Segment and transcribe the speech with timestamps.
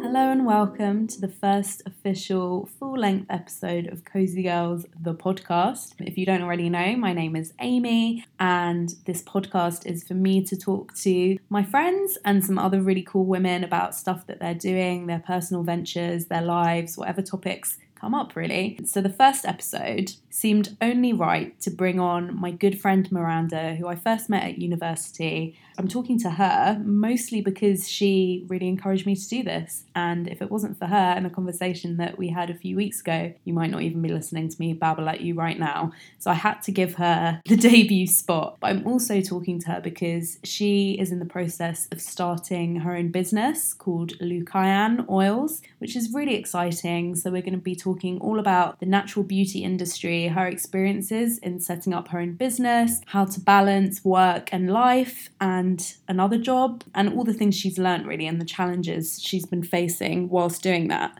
[0.00, 5.94] Hello and welcome to the first official full length episode of Cozy Girls, the podcast.
[5.98, 10.44] If you don't already know, my name is Amy, and this podcast is for me
[10.44, 14.54] to talk to my friends and some other really cool women about stuff that they're
[14.54, 18.78] doing, their personal ventures, their lives, whatever topics come up really.
[18.84, 23.88] So the first episode seemed only right to bring on my good friend Miranda, who
[23.88, 25.58] I first met at university.
[25.76, 29.84] I'm talking to her mostly because she really encouraged me to do this.
[29.94, 33.00] And if it wasn't for her and the conversation that we had a few weeks
[33.00, 35.92] ago, you might not even be listening to me babble at you right now.
[36.18, 38.58] So I had to give her the debut spot.
[38.60, 42.94] But I'm also talking to her because she is in the process of starting her
[42.94, 47.14] own business called Lucayan Oils, which is really exciting.
[47.14, 47.87] So we're going to be talking
[48.20, 53.24] all about the natural beauty industry her experiences in setting up her own business, how
[53.24, 58.26] to balance work and life and another job, and all the things she's learned really
[58.26, 61.16] and the challenges she's been facing whilst doing that.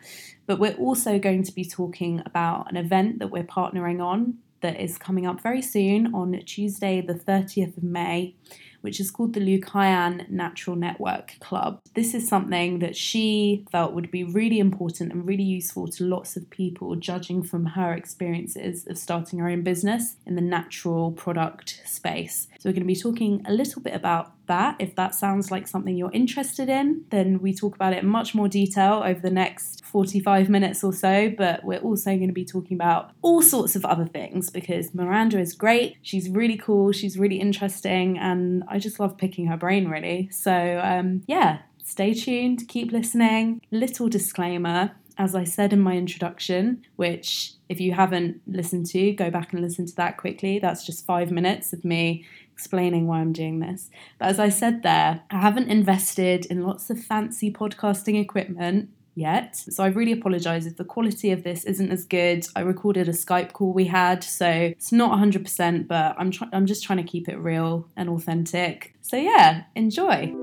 [0.46, 4.80] But we're also going to be talking about an event that we're partnering on that
[4.80, 8.34] is coming up very soon on Tuesday, the 30th of May
[8.80, 11.80] which is called the Lucayan Natural Network Club.
[11.94, 16.36] This is something that she felt would be really important and really useful to lots
[16.36, 21.82] of people, judging from her experiences of starting her own business in the natural product
[21.84, 22.48] space.
[22.58, 24.76] So, we're going to be talking a little bit about that.
[24.78, 28.34] If that sounds like something you're interested in, then we talk about it in much
[28.34, 31.30] more detail over the next 45 minutes or so.
[31.30, 35.38] But we're also going to be talking about all sorts of other things because Miranda
[35.38, 35.96] is great.
[36.02, 36.92] She's really cool.
[36.92, 38.18] She's really interesting.
[38.18, 40.28] And I just love picking her brain, really.
[40.30, 43.62] So, um, yeah, stay tuned, keep listening.
[43.70, 49.30] Little disclaimer as I said in my introduction, which if you haven't listened to, go
[49.30, 50.60] back and listen to that quickly.
[50.60, 52.24] That's just five minutes of me
[52.62, 53.88] explaining why I'm doing this.
[54.18, 59.54] But as I said there, I haven't invested in lots of fancy podcasting equipment yet.
[59.54, 62.48] So I really apologize if the quality of this isn't as good.
[62.56, 66.66] I recorded a Skype call we had, so it's not 100%, but I'm try- I'm
[66.66, 68.92] just trying to keep it real and authentic.
[69.02, 70.34] So yeah, enjoy.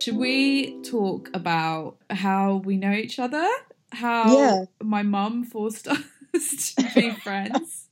[0.00, 3.46] Should we talk about how we know each other?
[3.92, 4.64] How Yeah.
[4.82, 5.86] my mum forced
[6.34, 7.87] us to be friends?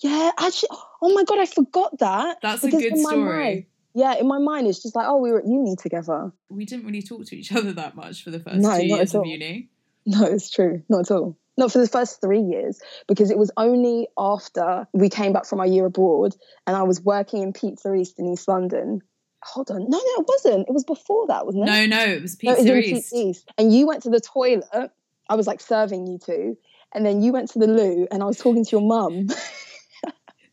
[0.00, 0.68] Yeah, actually,
[1.02, 2.38] oh my god, I forgot that.
[2.42, 3.14] That's a good story.
[3.16, 6.30] mind- yeah, in my mind, it's just like, oh, we were at uni together.
[6.48, 8.98] We didn't really talk to each other that much for the first No, two not
[8.98, 9.70] years at of uni.
[10.06, 11.36] No, it's true, not at all.
[11.56, 15.58] Not for the first three years, because it was only after we came back from
[15.58, 19.00] our year abroad and I was working in Pizza East in East London.
[19.42, 20.68] Hold on, no, no, it wasn't.
[20.68, 21.72] It was before that, wasn't it?
[21.72, 23.10] No, no, it was No, it was Pizza East.
[23.10, 23.52] Pizza East.
[23.58, 24.90] And you went to the toilet.
[25.28, 26.56] I was like serving you two.
[26.94, 29.28] And then you went to the loo and I was talking to your mum.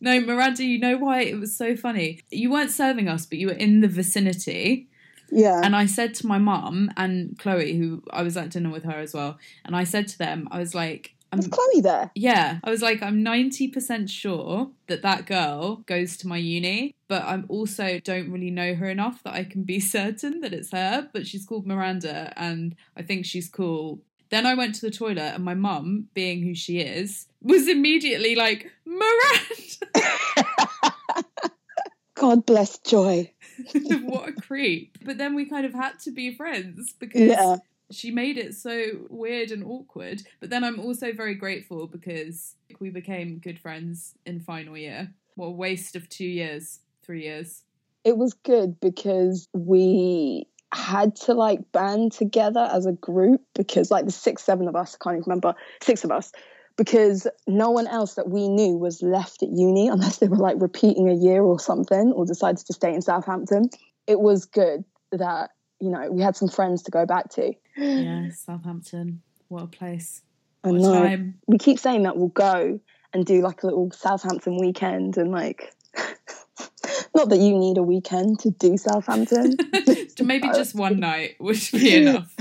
[0.01, 2.19] No, Miranda, you know why it was so funny?
[2.29, 4.87] You weren't serving us, but you were in the vicinity.
[5.31, 5.61] yeah.
[5.63, 8.99] And I said to my mum and Chloe, who I was at dinner with her
[8.99, 12.11] as well, and I said to them, I was like, I'm, was Chloe there?
[12.13, 17.23] yeah, I was like, I'm 90% sure that that girl goes to my uni, but
[17.23, 21.09] I'm also don't really know her enough that I can be certain that it's her,
[21.13, 24.01] but she's called Miranda and I think she's cool.
[24.29, 28.35] Then I went to the toilet and my mum, being who she is, was immediately
[28.35, 29.95] like, Miranda!
[32.15, 33.31] God bless Joy.
[34.03, 34.97] what a creep.
[35.03, 37.57] But then we kind of had to be friends because Yeah.
[37.91, 40.21] she made it so weird and awkward.
[40.39, 45.13] But then I'm also very grateful because we became good friends in final year.
[45.35, 47.63] What a waste of two years, three years.
[48.05, 54.05] It was good because we had to like band together as a group because like
[54.05, 56.31] the six, seven of us, I can't even remember, six of us,
[56.75, 60.57] because no one else that we knew was left at uni unless they were like
[60.59, 63.69] repeating a year or something or decided to stay in Southampton.
[64.07, 67.53] It was good that, you know, we had some friends to go back to.
[67.77, 69.21] Yeah, Southampton.
[69.47, 70.21] What a place.
[70.63, 70.91] I What a know.
[70.91, 71.39] time.
[71.47, 72.79] We keep saying that we'll go
[73.13, 75.73] and do like a little Southampton weekend and like
[77.15, 79.55] not that you need a weekend to do Southampton.
[80.21, 82.33] Maybe just one night would be enough.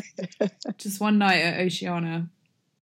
[0.76, 2.28] just one night at Oceana.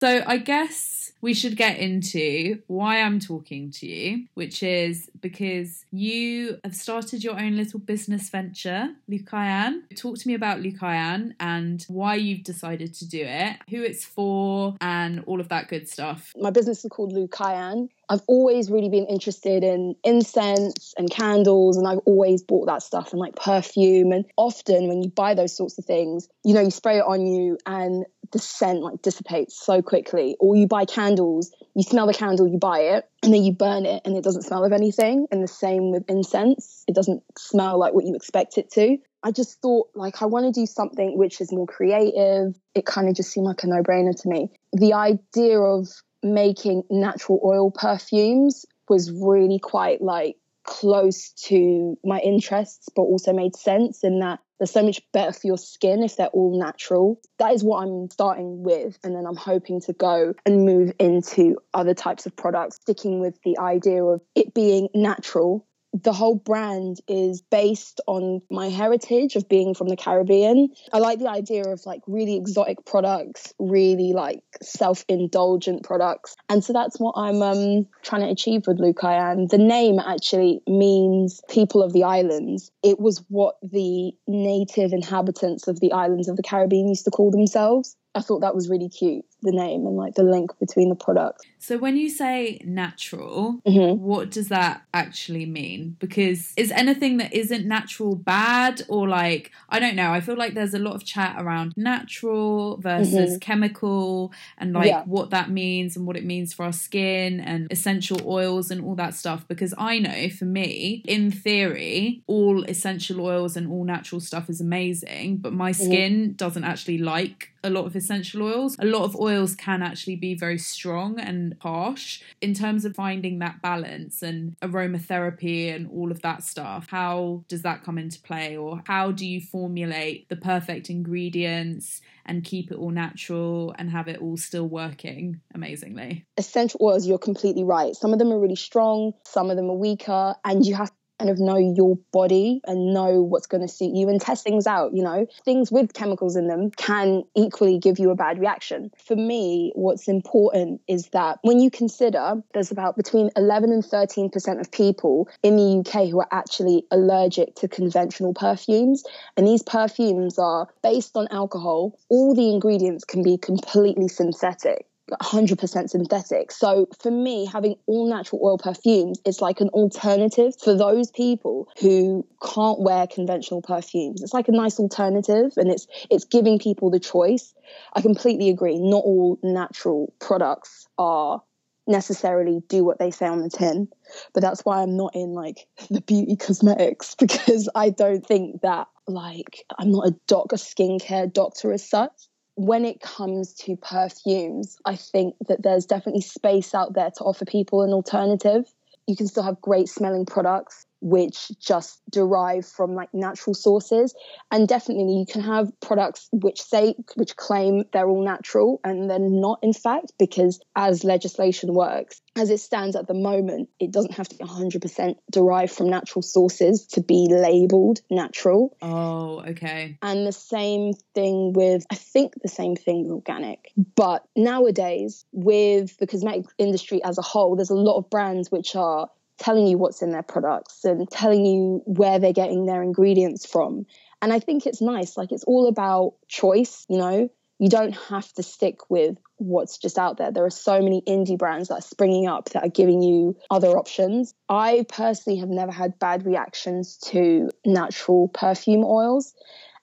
[0.05, 5.87] So I guess we should get into why I'm talking to you, which is because
[5.91, 9.81] you have started your own little business venture, Lucayan.
[9.97, 14.77] Talk to me about Lucayan and why you've decided to do it, who it's for,
[14.83, 16.35] and all of that good stuff.
[16.37, 17.89] My business is called Lucayan.
[18.11, 23.13] I've always really been interested in incense and candles, and I've always bought that stuff
[23.13, 24.13] and like perfume.
[24.13, 27.27] And often, when you buy those sorts of things, you know, you spray it on
[27.27, 30.37] you, and the scent like dissipates so quickly.
[30.41, 33.87] Or you buy candles, you smell the candle, you buy it, and then you burn
[33.87, 35.27] it and it doesn't smell of anything.
[35.31, 38.99] And the same with incense, it doesn't smell like what you expect it to.
[39.23, 42.55] I just thought like I want to do something which is more creative.
[42.75, 44.51] It kind of just seemed like a no-brainer to me.
[44.73, 45.89] The idea of
[46.23, 53.55] making natural oil perfumes was really quite like close to my interests, but also made
[53.57, 57.21] sense in that they're so much better for your skin if they're all natural.
[57.39, 58.99] That is what I'm starting with.
[59.03, 63.39] And then I'm hoping to go and move into other types of products, sticking with
[63.45, 65.67] the idea of it being natural
[66.03, 70.71] the whole brand is based on my heritage of being from the Caribbean.
[70.93, 76.35] I like the idea of like really exotic products, really like self-indulgent products.
[76.49, 79.49] And so that's what I'm um, trying to achieve with Lucayan.
[79.49, 82.73] The name actually means people of the islands.
[82.83, 87.31] It was what the native inhabitants of the islands of the Caribbean used to call
[87.31, 87.97] themselves.
[88.17, 91.45] I thought that was really cute, the name and like the link between the products.
[91.59, 93.99] So when you say natural, Mhm.
[93.99, 95.97] what does that actually mean?
[95.99, 100.55] Because is anything that isn't natural bad or like I don't know, I feel like
[100.55, 105.03] there's a lot of chat around natural versus chemical and like Yeah.
[105.05, 108.95] what that means and what it means for our skin and essential oils and all
[108.97, 114.21] that stuff because I know for me, in theory, all essential oils and all natural
[114.21, 118.77] stuff is amazing, but my skin doesn't actually like a lot of essential oils.
[118.79, 122.23] A lot of oils can actually be very strong and harsh.
[122.41, 127.63] In terms of finding that balance and aromatherapy and all of that stuff, how does
[127.63, 128.57] that come into play?
[128.57, 134.09] Or how do you formulate the perfect ingredients and keep it all natural and have
[134.09, 136.27] it all still working amazingly?
[136.55, 137.95] essential oils, you're completely right.
[137.95, 141.31] Some of them are really strong, some of them are weaker, and you have kind
[141.31, 144.95] of know your body and know what's going to suit you and test things out.
[144.95, 148.91] You know, things with chemicals in them can equally give you a bad reaction.
[148.99, 154.61] For me, what's important is that when you consider there's about between 11 and 13%
[154.61, 159.05] of people in the UK who are actually allergic to conventional perfumes,
[159.37, 164.87] and these perfumes are based on alcohol, all the ingredients can be completely synthetic.
[165.11, 166.51] 100% synthetic.
[166.51, 171.69] So for me, having all natural oil perfumes is like an alternative for those people
[171.81, 174.23] who can't wear conventional perfumes.
[174.23, 177.55] It's like a nice alternative and it's it's giving people the choice.
[177.93, 178.79] I completely agree.
[178.79, 181.43] Not all natural products are
[181.87, 183.87] necessarily do what they say on the tin
[184.33, 188.89] but that's why i'm not in like the beauty cosmetics because i don't think that
[189.07, 192.11] like i'm not a doc a skincare doctor as such
[192.57, 197.45] when it comes to perfumes, I think that there's definitely space out there to offer
[197.45, 198.65] people an alternative.
[199.07, 204.15] You can still have great smelling products which just derive from like natural sources
[204.51, 209.19] and definitely you can have products which say which claim they're all natural and they're
[209.19, 214.15] not in fact because as legislation works as it stands at the moment it doesn't
[214.15, 219.99] have to be 100% derived from natural sources to be labeled natural Oh, okay.
[220.01, 223.73] and the same thing with, I think the same thing with organic.
[223.97, 228.75] But nowadays, with the cosmetic industry as a whole, there's a lot of brands which
[228.77, 229.09] are
[229.39, 233.87] telling you what's in their products and telling you where they're getting their ingredients from.
[234.23, 235.17] And I think it's nice.
[235.17, 237.29] Like it's all about choice, you know?
[237.59, 240.33] You don't have to stick with what's just out there.
[240.33, 243.79] There are so many indie brands that are springing up that are giving you other
[243.79, 244.35] options.
[244.49, 249.35] I personally have never had bad reactions to natural perfume oils.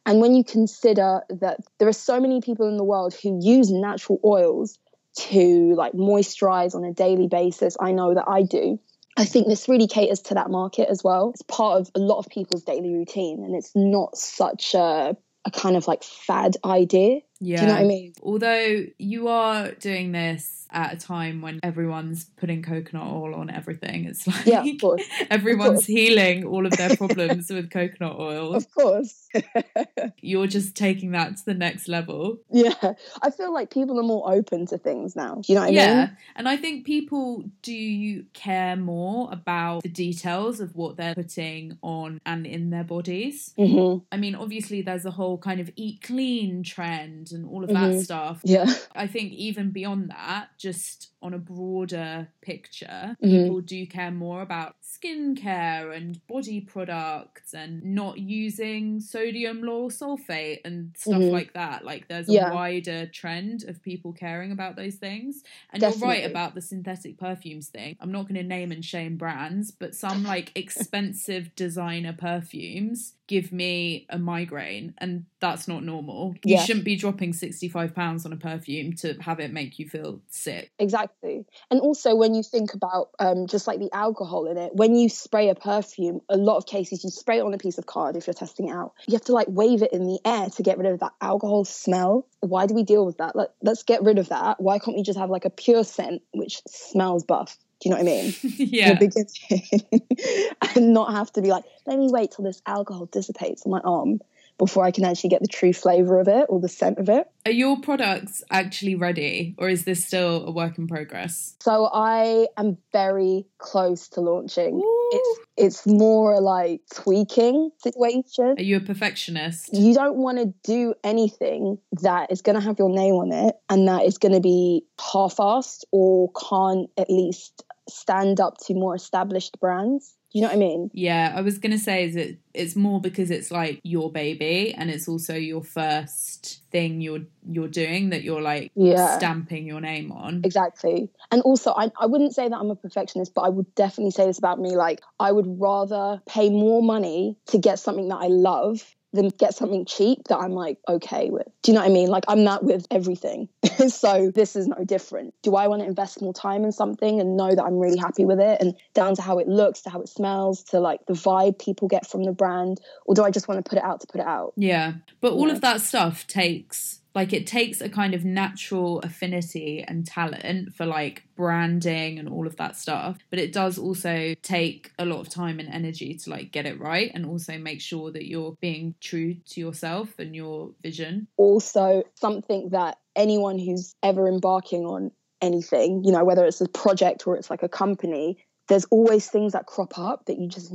[0.05, 3.71] And when you consider that there are so many people in the world who use
[3.71, 4.77] natural oils
[5.17, 8.79] to like moisturize on a daily basis, I know that I do.
[9.17, 11.31] I think this really caters to that market as well.
[11.31, 15.15] It's part of a lot of people's daily routine and it's not such a,
[15.45, 17.19] a kind of like fad idea.
[17.41, 17.57] Yeah.
[17.57, 18.13] Do you know what I mean?
[18.21, 24.05] Although you are doing this at a time when everyone's putting coconut oil on everything,
[24.05, 25.03] it's like Yeah, of course.
[25.29, 25.85] everyone's course.
[25.85, 28.55] healing all of their problems with coconut oil.
[28.55, 29.27] Of course.
[30.21, 32.37] You're just taking that to the next level.
[32.49, 32.93] yeah.
[33.21, 35.35] I feel like people are more open to things now.
[35.35, 35.87] Do you know what I yeah.
[35.87, 35.97] mean?
[35.97, 36.09] Yeah.
[36.35, 42.21] And I think people do care more about the details of what they're putting on
[42.25, 43.53] and in their bodies.
[43.57, 47.69] hmm I mean, obviously, there's a whole kind of eat clean trend and all of
[47.69, 48.03] that Mhm.
[48.03, 48.41] stuff.
[48.43, 48.65] Yeah.
[48.93, 53.43] I think even beyond that, just on a broader picture, Mhm.
[53.43, 60.59] people do care more about skincare and body products and not using sodium lauryl sulfate
[60.65, 61.31] and stuff Mhm.
[61.31, 61.85] like that.
[61.85, 62.53] Like there's a Yeah.
[62.53, 65.43] wider trend of people caring about those things.
[65.71, 67.95] And you're right about the synthetic perfumes thing.
[67.99, 73.53] I'm not going to name and shame brands, but some like expensive designer perfumes give
[73.53, 76.35] me a migraine and that's not normal.
[76.43, 80.19] You shouldn't be dropping 65 pounds on a perfume to have it make you feel
[80.27, 80.69] sick.
[80.77, 81.45] Exactly.
[81.71, 85.07] And also, when you think about um, just like the alcohol in it, when you
[85.07, 88.17] spray a perfume, a lot of cases you spray it on a piece of card
[88.17, 88.91] if you're testing it out.
[89.07, 91.63] You have to like wave it in the air to get rid of that alcohol
[91.63, 92.27] smell.
[92.41, 93.33] Why do we deal with that?
[93.33, 94.59] Like, let's get rid of that.
[94.59, 97.57] Why can't we just have like a pure scent which smells buff?
[97.81, 98.35] Do you know what I mean?
[98.57, 98.91] yeah.
[98.91, 100.75] In the beginning.
[100.75, 103.79] and not have to be like, let me wait till this alcohol dissipates on my
[103.79, 104.19] arm
[104.61, 107.27] before I can actually get the true flavor of it or the scent of it.
[107.47, 111.55] Are your products actually ready or is this still a work in progress?
[111.61, 114.75] So I am very close to launching.
[114.75, 115.09] Ooh.
[115.13, 118.55] It's it's more like tweaking situation.
[118.57, 119.73] Are you a perfectionist?
[119.73, 123.55] You don't want to do anything that is going to have your name on it
[123.67, 128.95] and that is going to be half-assed or can't at least stand up to more
[128.95, 130.15] established brands.
[130.31, 130.89] Do you know what I mean?
[130.93, 134.89] Yeah, I was gonna say is it it's more because it's like your baby and
[134.89, 139.17] it's also your first thing you're you're doing that you're like Yeah.
[139.17, 140.41] stamping your name on.
[140.45, 141.09] Exactly.
[141.31, 144.25] And also, I, I wouldn't say that I'm a perfectionist, but I would definitely say
[144.25, 144.75] this about me.
[144.77, 149.53] Like, I would rather pay more money to get something that I love than get
[149.53, 151.47] something cheap that I'm like okay with.
[151.63, 152.07] Do you know what I mean?
[152.09, 153.49] Like, I'm that with everything.
[153.89, 155.33] so, this is no different.
[155.43, 158.25] Do I want to invest more time in something and know that I'm really happy
[158.25, 161.13] with it and down to how it looks, to how it smells, to like the
[161.13, 162.79] vibe people get from the brand?
[163.05, 164.53] Or do I just want to put it out to put it out?
[164.55, 164.93] Yeah.
[165.19, 165.53] But all Yeah.
[165.55, 170.85] of that stuff takes like it takes a kind of natural affinity and talent for
[170.85, 175.29] like branding and all of that stuff but it does also take a lot of
[175.29, 178.95] time and energy to like get it right and also make sure that you're being
[178.99, 186.03] true to yourself and your vision also something that anyone who's ever embarking on anything,
[186.03, 188.37] you know, whether it's a project or it's like a company,
[188.67, 190.71] there's always things that crop up that you just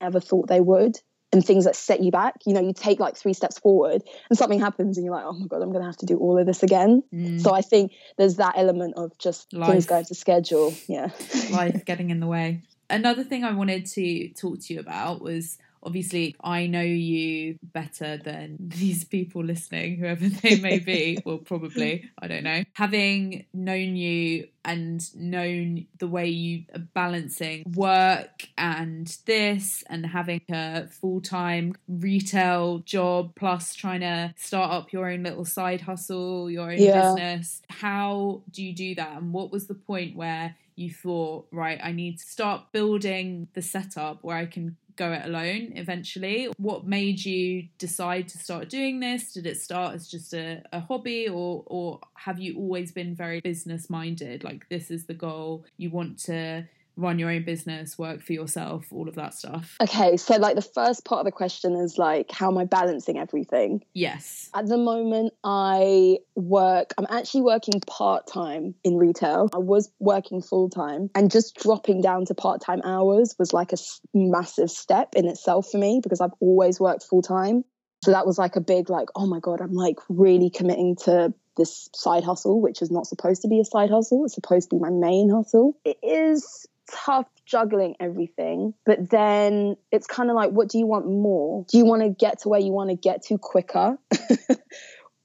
[0.00, 0.96] never thought they would.
[1.30, 2.36] And things that set you back.
[2.46, 5.34] You know, you take like three steps forward and something happens and you're like, oh
[5.34, 7.02] my God, I'm going to have to do all of this again.
[7.12, 9.70] Mm, So I think there's that element of just Life.
[9.70, 10.74] things going to schedule.
[10.88, 11.10] Yeah.
[11.50, 15.58] life getting in the way another thing i wanted to talk to you about was
[15.82, 21.18] obviously i know you better than these people listening whoever they may be.
[21.24, 22.08] Well probably.
[22.20, 22.62] I don't know.
[22.74, 30.40] Having known you and known the way you are balancing work and this and having
[30.50, 36.70] a full-time retail job plus trying to start up your own little side hustle your
[36.70, 37.00] own Yeah.
[37.14, 39.16] business how do you do that?
[39.18, 43.62] And what was the point where you thought right i need to start building the
[43.62, 46.48] setup where i can go it alone eventually.
[46.58, 49.32] What made you decide to start doing this?
[49.32, 53.40] Did it start as just a, a hobby or or have you always been very
[53.40, 56.64] business minded like this is the goal you want to
[56.98, 60.16] run your own business work for yourself all of that stuff Okay.
[60.16, 63.84] So, like, the first part of the question is like, how am I balancing everything?
[63.94, 69.48] yes At the moment, I work, I'm actually working part time in retail.
[69.54, 73.72] I was working full time, and just dropping down to part time hours was like
[73.72, 73.76] a
[74.14, 77.64] massive step in itself for me because I've always worked full time.
[78.04, 81.34] So that was like a big, like, oh my God, I'm like really committing to
[81.56, 84.24] this side hustle, which is not supposed to be a side hustle.
[84.24, 85.76] It's supposed to be my main hustle.
[85.84, 91.06] It is tough juggling everything, but then it's kind of like, what do you want
[91.06, 91.64] more?
[91.70, 93.98] Do you want to get to where you want to get to quicker?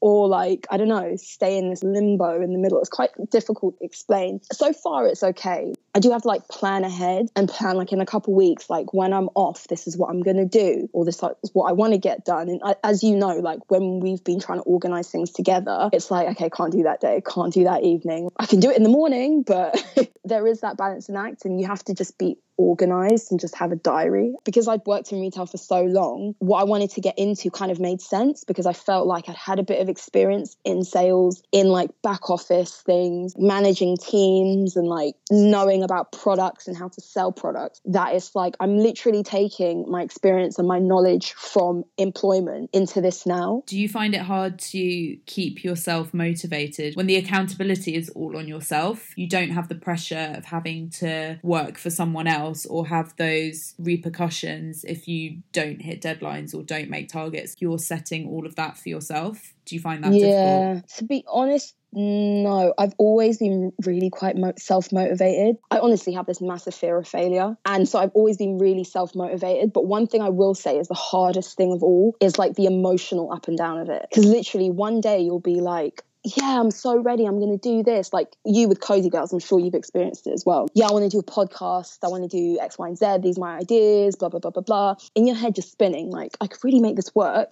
[0.04, 2.78] or like I don't know, stay in this limbo in the middle.
[2.82, 4.42] It's quite difficult to explain.
[4.52, 5.74] So far, it's okay.
[5.96, 8.94] I do have to like plan ahead and plan like in a couple weeks, like
[8.94, 11.94] when I'm off, this is what I'm gonna do, or this is what I want
[11.94, 12.50] to get done.
[12.50, 16.12] And I, as you know, like when we've been trying to organize things together, it's
[16.12, 18.30] like okay, can't do that day, can't do that evening.
[18.36, 19.82] I can do it in the morning, but
[20.26, 23.72] there is that balancing act, and you have to just be organized and just have
[23.72, 24.34] a diary.
[24.44, 27.72] Because I'd worked in retail for so long, what I wanted to get into kind
[27.72, 31.44] of made sense because I felt like I'd had a bit of experience in sales,
[31.52, 37.02] in like back office things, managing teams and like knowing about products and how to
[37.02, 37.82] sell products.
[37.86, 43.26] That is like I'm literally taking my experience and my knowledge from employment into this
[43.26, 43.64] now.
[43.68, 48.48] do you find it hard to keep yourself motivated when the accountability is all on
[48.48, 49.14] yourself?
[49.16, 53.74] You don't have the pressure of having to work for someone else or have those
[53.78, 57.56] repercussions if you don't hit deadlines or don't make targets.
[57.60, 59.54] You're setting all of that for yourself.
[59.66, 60.44] Do you find that difficult?
[60.44, 62.74] yeah, to be honest, no.
[62.78, 65.58] I've always been really quite mo- self motivated.
[65.72, 67.56] I honestly have this massive fear of failure.
[67.66, 69.72] And so I've always been really self motivated.
[69.72, 72.66] But one thing I will say is the hardest thing of all is like the
[72.66, 74.06] emotional up and down of it.
[74.10, 77.26] Because literally one day you'll be like, yeah, I'm so ready.
[77.26, 78.14] I'm going to do this.
[78.14, 80.68] Like you with Cozy Girls, I'm sure you've experienced it as well.
[80.74, 81.98] Yeah, I want to do a podcast.
[82.04, 83.18] I want to do X, Y, and Z.
[83.22, 84.96] These are my ideas, blah, blah, blah, blah, blah.
[85.16, 86.10] In your head, just spinning.
[86.10, 87.52] Like, I could really make this work.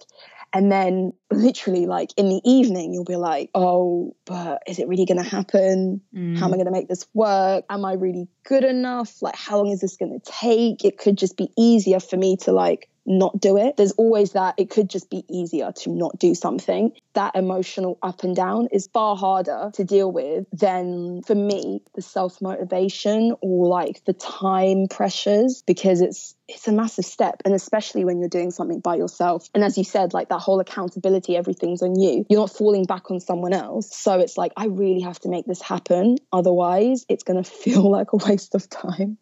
[0.54, 5.06] And then literally, like in the evening, you'll be like, oh, but is it really
[5.06, 6.02] going to happen?
[6.14, 6.38] Mm.
[6.38, 7.64] How am I going to make this work?
[7.70, 9.22] Am I really good enough?
[9.22, 10.84] Like, how long is this going to take?
[10.84, 13.76] It could just be easier for me to like not do it.
[13.76, 16.92] There's always that it could just be easier to not do something.
[17.14, 22.02] That emotional up and down is far harder to deal with than for me the
[22.02, 28.04] self motivation or like the time pressures because it's it's a massive step and especially
[28.04, 29.48] when you're doing something by yourself.
[29.54, 32.24] And as you said like that whole accountability everything's on you.
[32.28, 33.94] You're not falling back on someone else.
[33.94, 36.16] So it's like i really have to make this happen.
[36.32, 39.18] Otherwise it's going to feel like a waste of time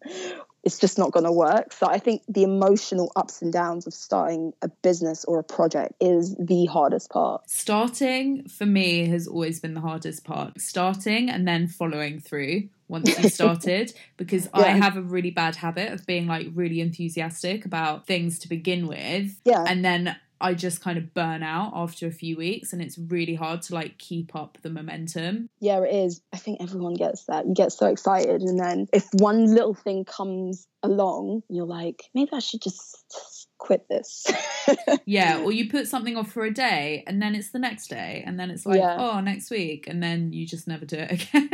[0.63, 1.73] it's just not going to work.
[1.73, 5.93] So I think the emotional ups and downs of starting a business or a project
[5.99, 7.49] is the hardest part.
[7.49, 10.61] Starting for me has always been the hardest part.
[10.61, 14.61] Starting and then following through once you started because yeah.
[14.61, 18.87] I have a really bad habit of being like really enthusiastic about things to begin
[18.87, 19.39] with.
[19.45, 19.63] Yeah.
[19.67, 23.35] And then I just kind of burn out after a few weeks and it's really
[23.35, 25.49] hard to like keep up the momentum.
[25.59, 26.21] Yeah, it is.
[26.33, 27.47] I think everyone gets that.
[27.47, 32.31] You get so excited and then if one little thing comes along, you're like, maybe
[32.33, 34.25] I should just quit this.
[35.05, 38.23] yeah, or you put something off for a day and then it's the next day
[38.25, 38.97] and then it's like, yeah.
[38.99, 41.49] oh, next week and then you just never do it again.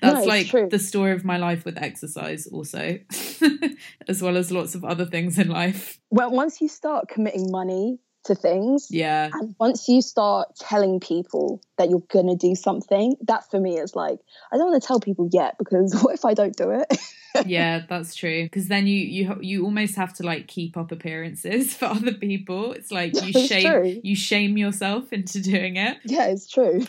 [0.00, 0.68] That's no, like true.
[0.70, 2.98] the story of my life with exercise, also,
[4.08, 5.98] as well as lots of other things in life.
[6.10, 8.88] Well, once you start committing money to things.
[8.90, 9.30] Yeah.
[9.32, 13.78] And once you start telling people that you're going to do something, that for me
[13.78, 14.18] is like,
[14.52, 16.98] I don't want to tell people yet because what if I don't do it?
[17.44, 18.44] yeah, that's true.
[18.44, 22.72] Because then you you you almost have to like keep up appearances for other people.
[22.72, 24.00] It's like you it's shame true.
[24.02, 25.98] you shame yourself into doing it.
[26.04, 26.86] Yeah, it's true.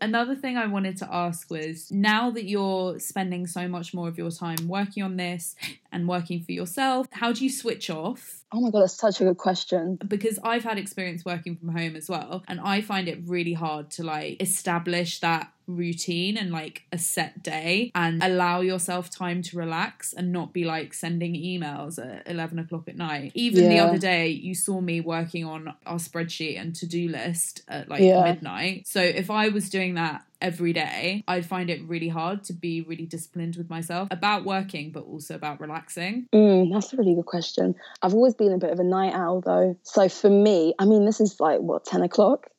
[0.00, 4.18] Another thing I wanted to ask was now that you're spending so much more of
[4.18, 5.54] your time working on this
[5.90, 8.44] and working for yourself, how do you switch off?
[8.52, 9.98] Oh my god, that's such a good question.
[10.06, 13.90] Because I've had experience working from home as well, and I find it really hard
[13.92, 19.56] to like establish that routine and like a set day and allow yourself time to
[19.56, 23.30] relax and not be like sending emails at 11 o'clock at night.
[23.34, 23.68] Even yeah.
[23.68, 27.88] the other day, you saw me working on our spreadsheet and to do list at
[27.88, 28.24] like yeah.
[28.24, 28.88] midnight.
[28.88, 32.80] So if I was doing that every day, I'd find it really hard to be
[32.80, 36.28] really disciplined with myself about working, but also about relaxing.
[36.32, 37.74] Mm, that's a really good question.
[38.00, 39.76] I've always been a bit of a night owl though.
[39.82, 42.46] So for me, I mean, this is like what, 10 o'clock?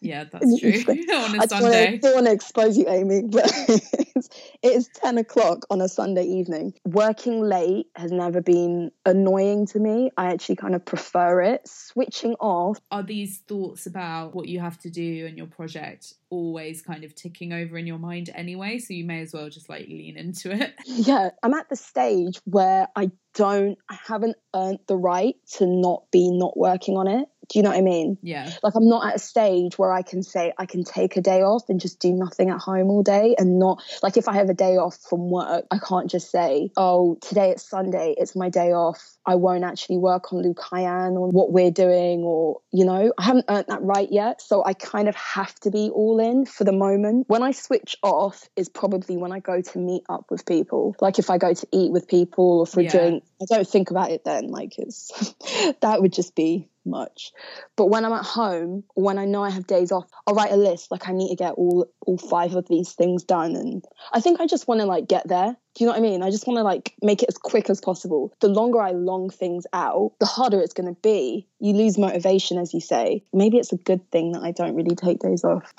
[0.00, 0.72] Yeah, that's true.
[0.88, 1.88] on a I Sunday.
[1.88, 4.28] I don't want to expose you, Amy, but it's,
[4.62, 6.74] it is 10 o'clock on a Sunday evening.
[6.84, 10.10] Working late has never been annoying to me.
[10.16, 11.68] I actually kind of prefer it.
[11.68, 12.78] Switching off.
[12.90, 17.14] Are these thoughts about what you have to do and your project always kind of
[17.14, 18.78] ticking over in your mind anyway?
[18.78, 20.74] So you may as well just like lean into it.
[20.84, 26.04] Yeah, I'm at the stage where I don't, I haven't earned the right to not
[26.10, 27.28] be not working on it.
[27.50, 28.16] Do you know what I mean?
[28.22, 28.48] Yeah.
[28.62, 31.42] Like I'm not at a stage where I can say I can take a day
[31.42, 34.48] off and just do nothing at home all day and not like if I have
[34.48, 38.50] a day off from work, I can't just say, oh, today it's Sunday, it's my
[38.50, 39.16] day off.
[39.26, 43.46] I won't actually work on Lucayan or what we're doing or, you know, I haven't
[43.48, 44.40] earned that right yet.
[44.40, 47.28] So I kind of have to be all in for the moment.
[47.28, 50.94] When I switch off is probably when I go to meet up with people.
[51.00, 52.88] Like if I go to eat with people or for yeah.
[52.88, 54.48] a drink, I don't think about it then.
[54.48, 55.34] Like it's
[55.80, 57.32] that would just be much.
[57.76, 60.56] But when I'm at home, when I know I have days off, I'll write a
[60.56, 60.90] list.
[60.90, 64.40] Like I need to get all all five of these things done, and I think
[64.40, 65.56] I just want to like get there.
[65.74, 66.22] Do you know what I mean?
[66.22, 68.34] I just want to like make it as quick as possible.
[68.40, 71.46] The longer I long things out, the harder it's going to be.
[71.60, 73.22] You lose motivation, as you say.
[73.32, 75.72] Maybe it's a good thing that I don't really take days off.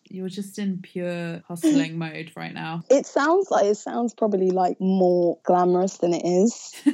[0.08, 2.84] You're just in pure hustling mode right now.
[2.88, 6.74] It sounds like it sounds probably like more glamorous than it is.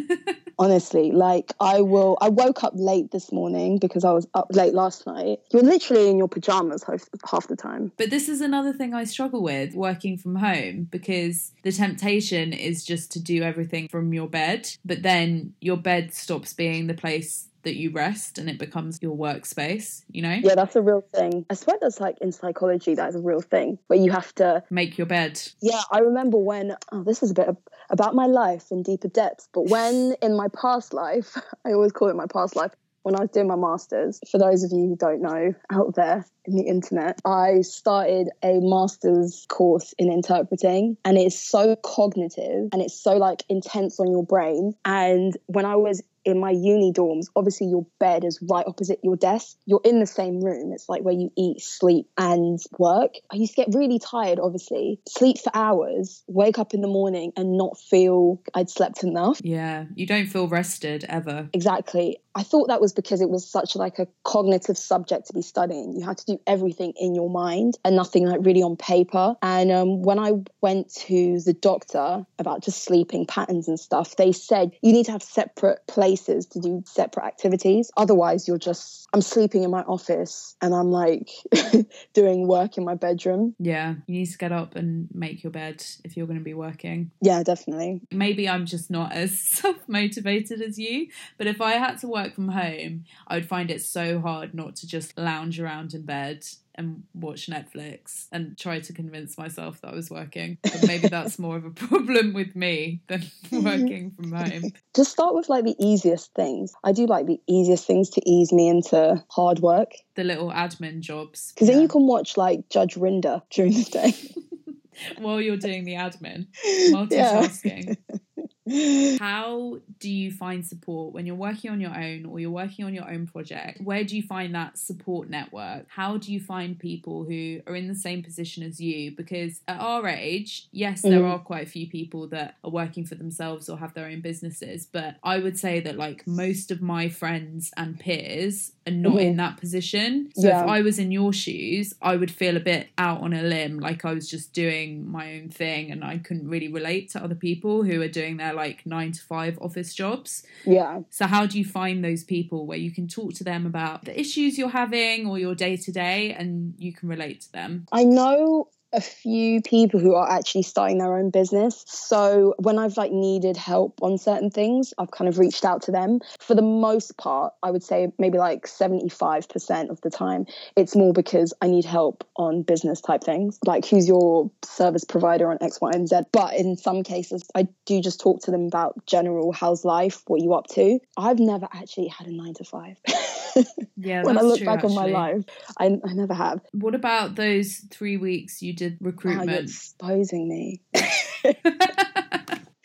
[0.59, 4.73] honestly like i will i woke up late this morning because i was up late
[4.73, 8.73] last night you're literally in your pajamas half, half the time but this is another
[8.73, 13.89] thing i struggle with working from home because the temptation is just to do everything
[13.89, 18.49] from your bed but then your bed stops being the place that you rest and
[18.49, 20.39] it becomes your workspace, you know?
[20.43, 21.45] Yeah, that's a real thing.
[21.51, 24.97] I swear that's like in psychology, that's a real thing where you have to make
[24.97, 25.41] your bed.
[25.61, 27.49] Yeah, I remember when, oh, this is a bit
[27.91, 32.09] about my life in deeper depths, but when in my past life, I always call
[32.09, 32.73] it my past life,
[33.05, 36.27] when I was doing my master's, for those of you who don't know out there
[36.47, 42.83] in the internet, I started a master's course in interpreting and it's so cognitive and
[42.83, 44.75] it's so like intense on your brain.
[44.85, 49.17] And when I was in my uni dorms, obviously your bed is right opposite your
[49.17, 49.57] desk.
[49.67, 50.73] You're in the same room.
[50.73, 53.13] It's like where you eat, sleep, and work.
[53.31, 57.33] I used to get really tired, obviously, sleep for hours, wake up in the morning
[57.37, 59.41] and not feel I'd slept enough.
[59.45, 61.49] Yeah, you don't feel rested ever.
[61.53, 62.19] Exactly.
[62.35, 65.95] I thought that was because it was such like a cognitive subject to be studying.
[65.97, 69.37] You had to do everything in your mind and nothing like really on paper.
[69.43, 74.33] And um, when I went to the doctor about just sleeping patterns and stuff, they
[74.33, 77.91] said you need to have separate places to do separate activities.
[77.97, 81.31] Otherwise, you're just, I'm sleeping in my office and I'm like
[82.15, 83.55] doing work in my bedroom.
[83.59, 86.55] Yeah, you need to get up and make your bed if you're going to be
[86.55, 87.13] working.
[87.21, 88.01] Yeah, definitely.
[88.11, 92.24] Maybe I'm just not as self motivated as you, but if I had to work
[92.25, 96.03] work from home, I would find it so hard not to just lounge around in
[96.03, 96.45] bed
[96.77, 100.59] and watch Netflix and try to convince myself that I was working.
[100.63, 103.65] But maybe that's more of a problem with me than mm-hmm.
[103.65, 104.73] working from home.
[104.95, 106.73] Just start with like the easiest things.
[106.83, 109.93] I do like the easiest things to ease me into hard work.
[110.17, 111.53] The little admin jobs.
[111.53, 111.75] Because yeah.
[111.75, 114.15] then you can watch like Judge Rinder during the day.
[115.19, 116.47] While you're doing the admin,
[116.91, 117.97] multitasking.
[118.09, 118.19] Yeah.
[119.19, 122.95] How do you find support when you're working on your own or you're working on
[122.95, 123.81] your own project?
[123.81, 125.87] Where do you find that support network?
[125.89, 129.11] How do you find people who are in the same position as you?
[129.11, 131.31] Because at our age, yes, there mm.
[131.31, 134.87] are quite a few people that are working for themselves or have their own businesses,
[134.91, 139.21] but I would say that like most of my friends and peers are not mm-hmm.
[139.21, 140.31] in that position.
[140.35, 140.63] So yeah.
[140.63, 143.79] if I was in your shoes, I would feel a bit out on a limb,
[143.79, 147.35] like I was just doing my own thing and I couldn't really relate to other
[147.35, 150.45] people who are doing their like nine to five office jobs.
[150.65, 151.01] Yeah.
[151.11, 154.19] So how do you find those people where you can talk to them about the
[154.19, 157.87] issues you're having or your day to day and you can relate to them?
[157.93, 161.85] I know a few people who are actually starting their own business.
[161.87, 165.91] So when I've like needed help on certain things, I've kind of reached out to
[165.91, 166.21] them.
[166.41, 171.13] For the most part, I would say maybe like 75% of the time, it's more
[171.13, 175.81] because I need help on business type things, like who's your service provider on X,
[175.81, 176.21] Y, and Z.
[176.33, 180.41] But in some cases, I do just talk to them about general how's life, what
[180.41, 181.01] you up to.
[181.17, 182.97] I've never actually had a nine to five.
[183.97, 184.97] yeah, when I look true, back actually.
[184.97, 185.45] on my life,
[185.79, 186.61] I, I never have.
[186.73, 189.51] What about those three weeks you did recruitment?
[189.51, 190.81] you're exposing me.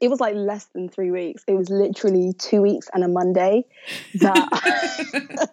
[0.00, 1.42] it was like less than three weeks.
[1.46, 3.64] It was literally two weeks and a Monday
[4.16, 4.48] that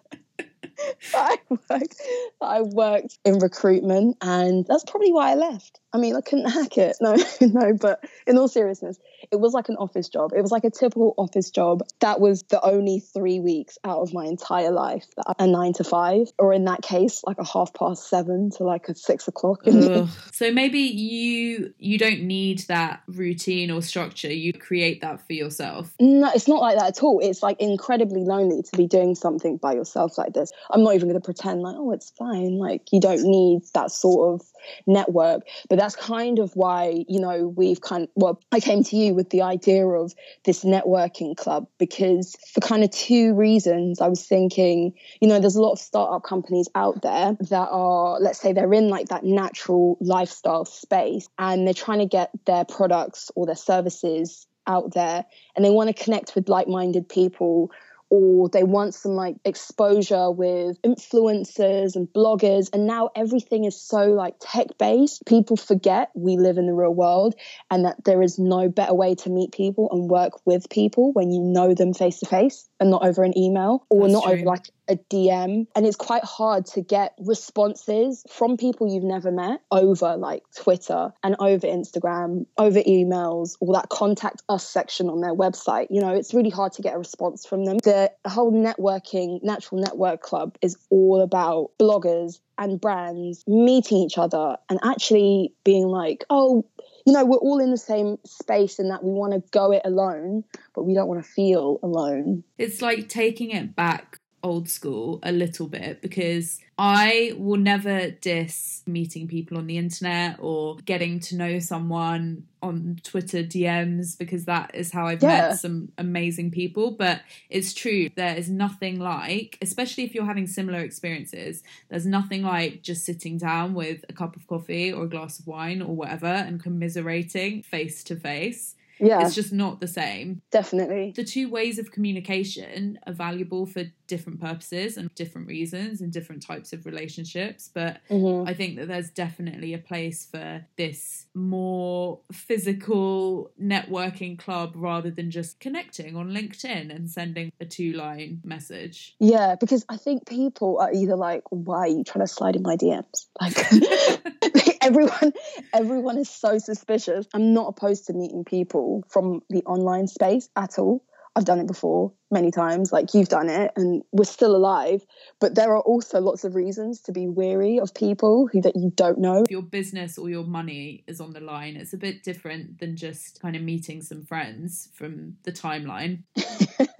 [1.14, 1.96] I worked.
[2.42, 5.80] I worked in recruitment, and that's probably why I left.
[5.94, 6.96] I mean, I couldn't hack it.
[7.00, 8.98] No, no, but in all seriousness,
[9.30, 10.32] it was like an office job.
[10.36, 11.82] It was like a typical office job.
[12.00, 15.06] That was the only three weeks out of my entire life,
[15.38, 18.88] a nine to five, or in that case, like a half past seven to like
[18.88, 19.62] a six o'clock.
[20.32, 24.32] so maybe you you don't need that routine or structure.
[24.32, 25.94] You create that for yourself.
[26.00, 27.20] No, it's not like that at all.
[27.20, 30.52] It's like incredibly lonely to be doing something by yourself like this.
[30.70, 32.58] I'm not even going to pretend like, oh, it's fine.
[32.58, 34.46] Like you don't need that sort of
[34.86, 35.42] network.
[35.68, 39.12] But that's kind of why, you know, we've kind of, well, I came to you
[39.12, 44.24] with the idea of this networking club because for kind of two reasons, I was
[44.24, 48.54] thinking, you know, there's a lot of startup companies out there that are, let's say,
[48.54, 53.44] they're in like that natural lifestyle space and they're trying to get their products or
[53.44, 57.70] their services out there and they want to connect with like minded people
[58.10, 64.06] or they want some like exposure with influencers and bloggers and now everything is so
[64.06, 67.34] like tech based people forget we live in the real world
[67.70, 71.30] and that there is no better way to meet people and work with people when
[71.30, 74.32] you know them face to face and not over an email or That's not true.
[74.34, 75.66] over like a DM.
[75.74, 81.12] And it's quite hard to get responses from people you've never met over like Twitter
[81.22, 85.86] and over Instagram, over emails, or that contact us section on their website.
[85.90, 87.78] You know, it's really hard to get a response from them.
[87.78, 94.56] The whole networking, Natural Network Club is all about bloggers and brands meeting each other
[94.68, 96.64] and actually being like, oh,
[97.06, 99.82] you know, we're all in the same space in that we want to go it
[99.84, 100.44] alone,
[100.74, 102.44] but we don't want to feel alone.
[102.56, 108.82] It's like taking it back old school a little bit because I will never diss
[108.86, 114.74] meeting people on the internet or getting to know someone on Twitter DMs because that
[114.74, 115.48] is how I've yeah.
[115.48, 116.90] met some amazing people.
[116.90, 122.42] But it's true, there is nothing like, especially if you're having similar experiences, there's nothing
[122.42, 125.96] like just sitting down with a cup of coffee or a glass of wine or
[125.96, 129.24] whatever and commiserating face to face yeah.
[129.24, 130.42] It's just not the same.
[130.50, 131.12] Definitely.
[131.16, 136.42] The two ways of communication are valuable for different purposes and different reasons and different
[136.42, 137.70] types of relationships.
[137.72, 138.48] But Mhm.
[138.48, 145.30] I think that there's definitely a place for this more physical networking club rather than
[145.30, 149.16] just connecting on LinkedIn and sending a two line message.
[149.18, 152.62] Yeah, because I think people are either like, "Why are you trying to slide in
[152.62, 153.56] my DMs?" Like
[154.82, 155.32] everyone,
[155.72, 157.26] everyone is so suspicious.
[157.34, 161.04] I'm not opposed to meeting people from the online space at all.
[161.36, 165.04] I've done it before many times, like you've done it, and we're still alive.
[165.40, 168.92] But there are also lots of reasons to be weary of people who that you
[168.94, 169.42] don't know.
[169.42, 172.96] If your business or your money is on the line, it's a bit different than
[172.96, 176.22] just kind of meeting some friends from the timeline.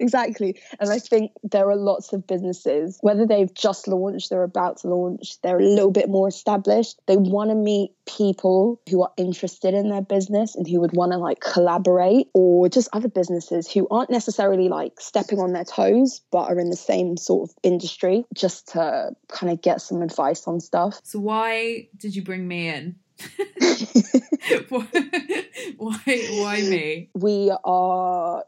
[0.00, 0.60] exactly.
[0.80, 4.88] And I think there are lots of businesses, whether they've just launched, they're about to
[4.88, 7.00] launch, they're a little bit more established.
[7.06, 11.12] They want to meet people who are interested in their business and who would want
[11.12, 16.20] to like collaborate, or just other businesses who aren't necessarily like stepping on their toes,
[16.30, 20.46] but are in the same sort of industry, just to kind of get some advice
[20.46, 21.00] on stuff.
[21.02, 22.96] So, why did you bring me in?
[24.68, 24.86] why,
[25.76, 27.10] why, why me?
[27.14, 28.44] we are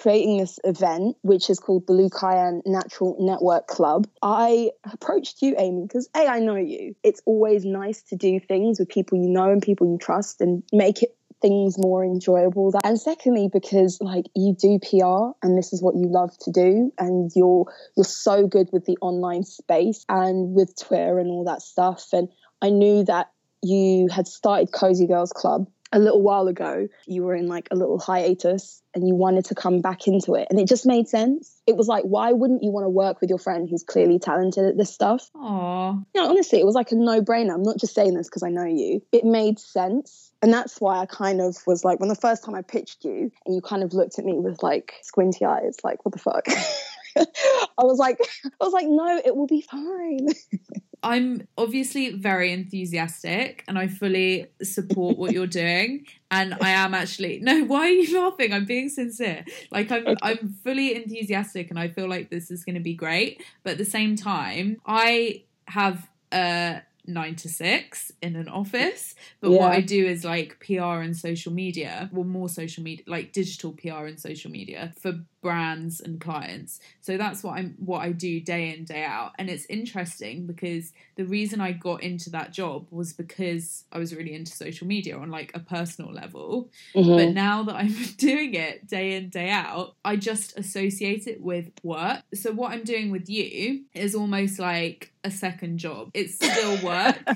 [0.00, 4.06] creating this event which is called the Lucayan Natural Network Club.
[4.22, 6.94] I approached you, Amy, because A, I know you.
[7.02, 10.62] It's always nice to do things with people you know and people you trust and
[10.72, 15.82] make it things more enjoyable and secondly because like you do PR and this is
[15.82, 17.64] what you love to do and you're
[17.96, 22.28] you're so good with the online space and with Twitter and all that stuff and
[22.60, 23.30] I knew that
[23.62, 26.88] you had started Cozy Girls Club a little while ago.
[27.06, 30.48] You were in like a little hiatus and you wanted to come back into it.
[30.50, 31.60] And it just made sense.
[31.66, 34.64] It was like, why wouldn't you want to work with your friend who's clearly talented
[34.64, 35.28] at this stuff?
[35.34, 37.54] Aw, Yeah, honestly, it was like a no brainer.
[37.54, 39.02] I'm not just saying this because I know you.
[39.12, 40.32] It made sense.
[40.42, 43.30] And that's why I kind of was like, when the first time I pitched you
[43.44, 46.46] and you kind of looked at me with like squinty eyes, like, what the fuck?
[47.18, 48.18] I was like,
[48.60, 50.28] I was like, no, it will be fine.
[51.02, 56.04] I'm obviously very enthusiastic and I fully support what you're doing.
[56.30, 58.52] And I am actually no, why are you laughing?
[58.52, 59.44] I'm being sincere.
[59.70, 63.42] Like I'm I'm fully enthusiastic and I feel like this is gonna be great.
[63.62, 69.14] But at the same time, I have a nine to six in an office.
[69.40, 73.32] But what I do is like PR and social media, well more social media like
[73.32, 76.80] digital PR and social media for brands and clients.
[77.00, 79.32] So that's what I'm what I do day in day out.
[79.38, 84.14] And it's interesting because the reason I got into that job was because I was
[84.14, 86.70] really into social media on like a personal level.
[87.14, 87.32] But Mhm.
[87.32, 92.22] now that I'm doing it day in day out, I just associate it with work.
[92.34, 96.10] So what I'm doing with you is almost like a second job.
[96.14, 97.26] It's still work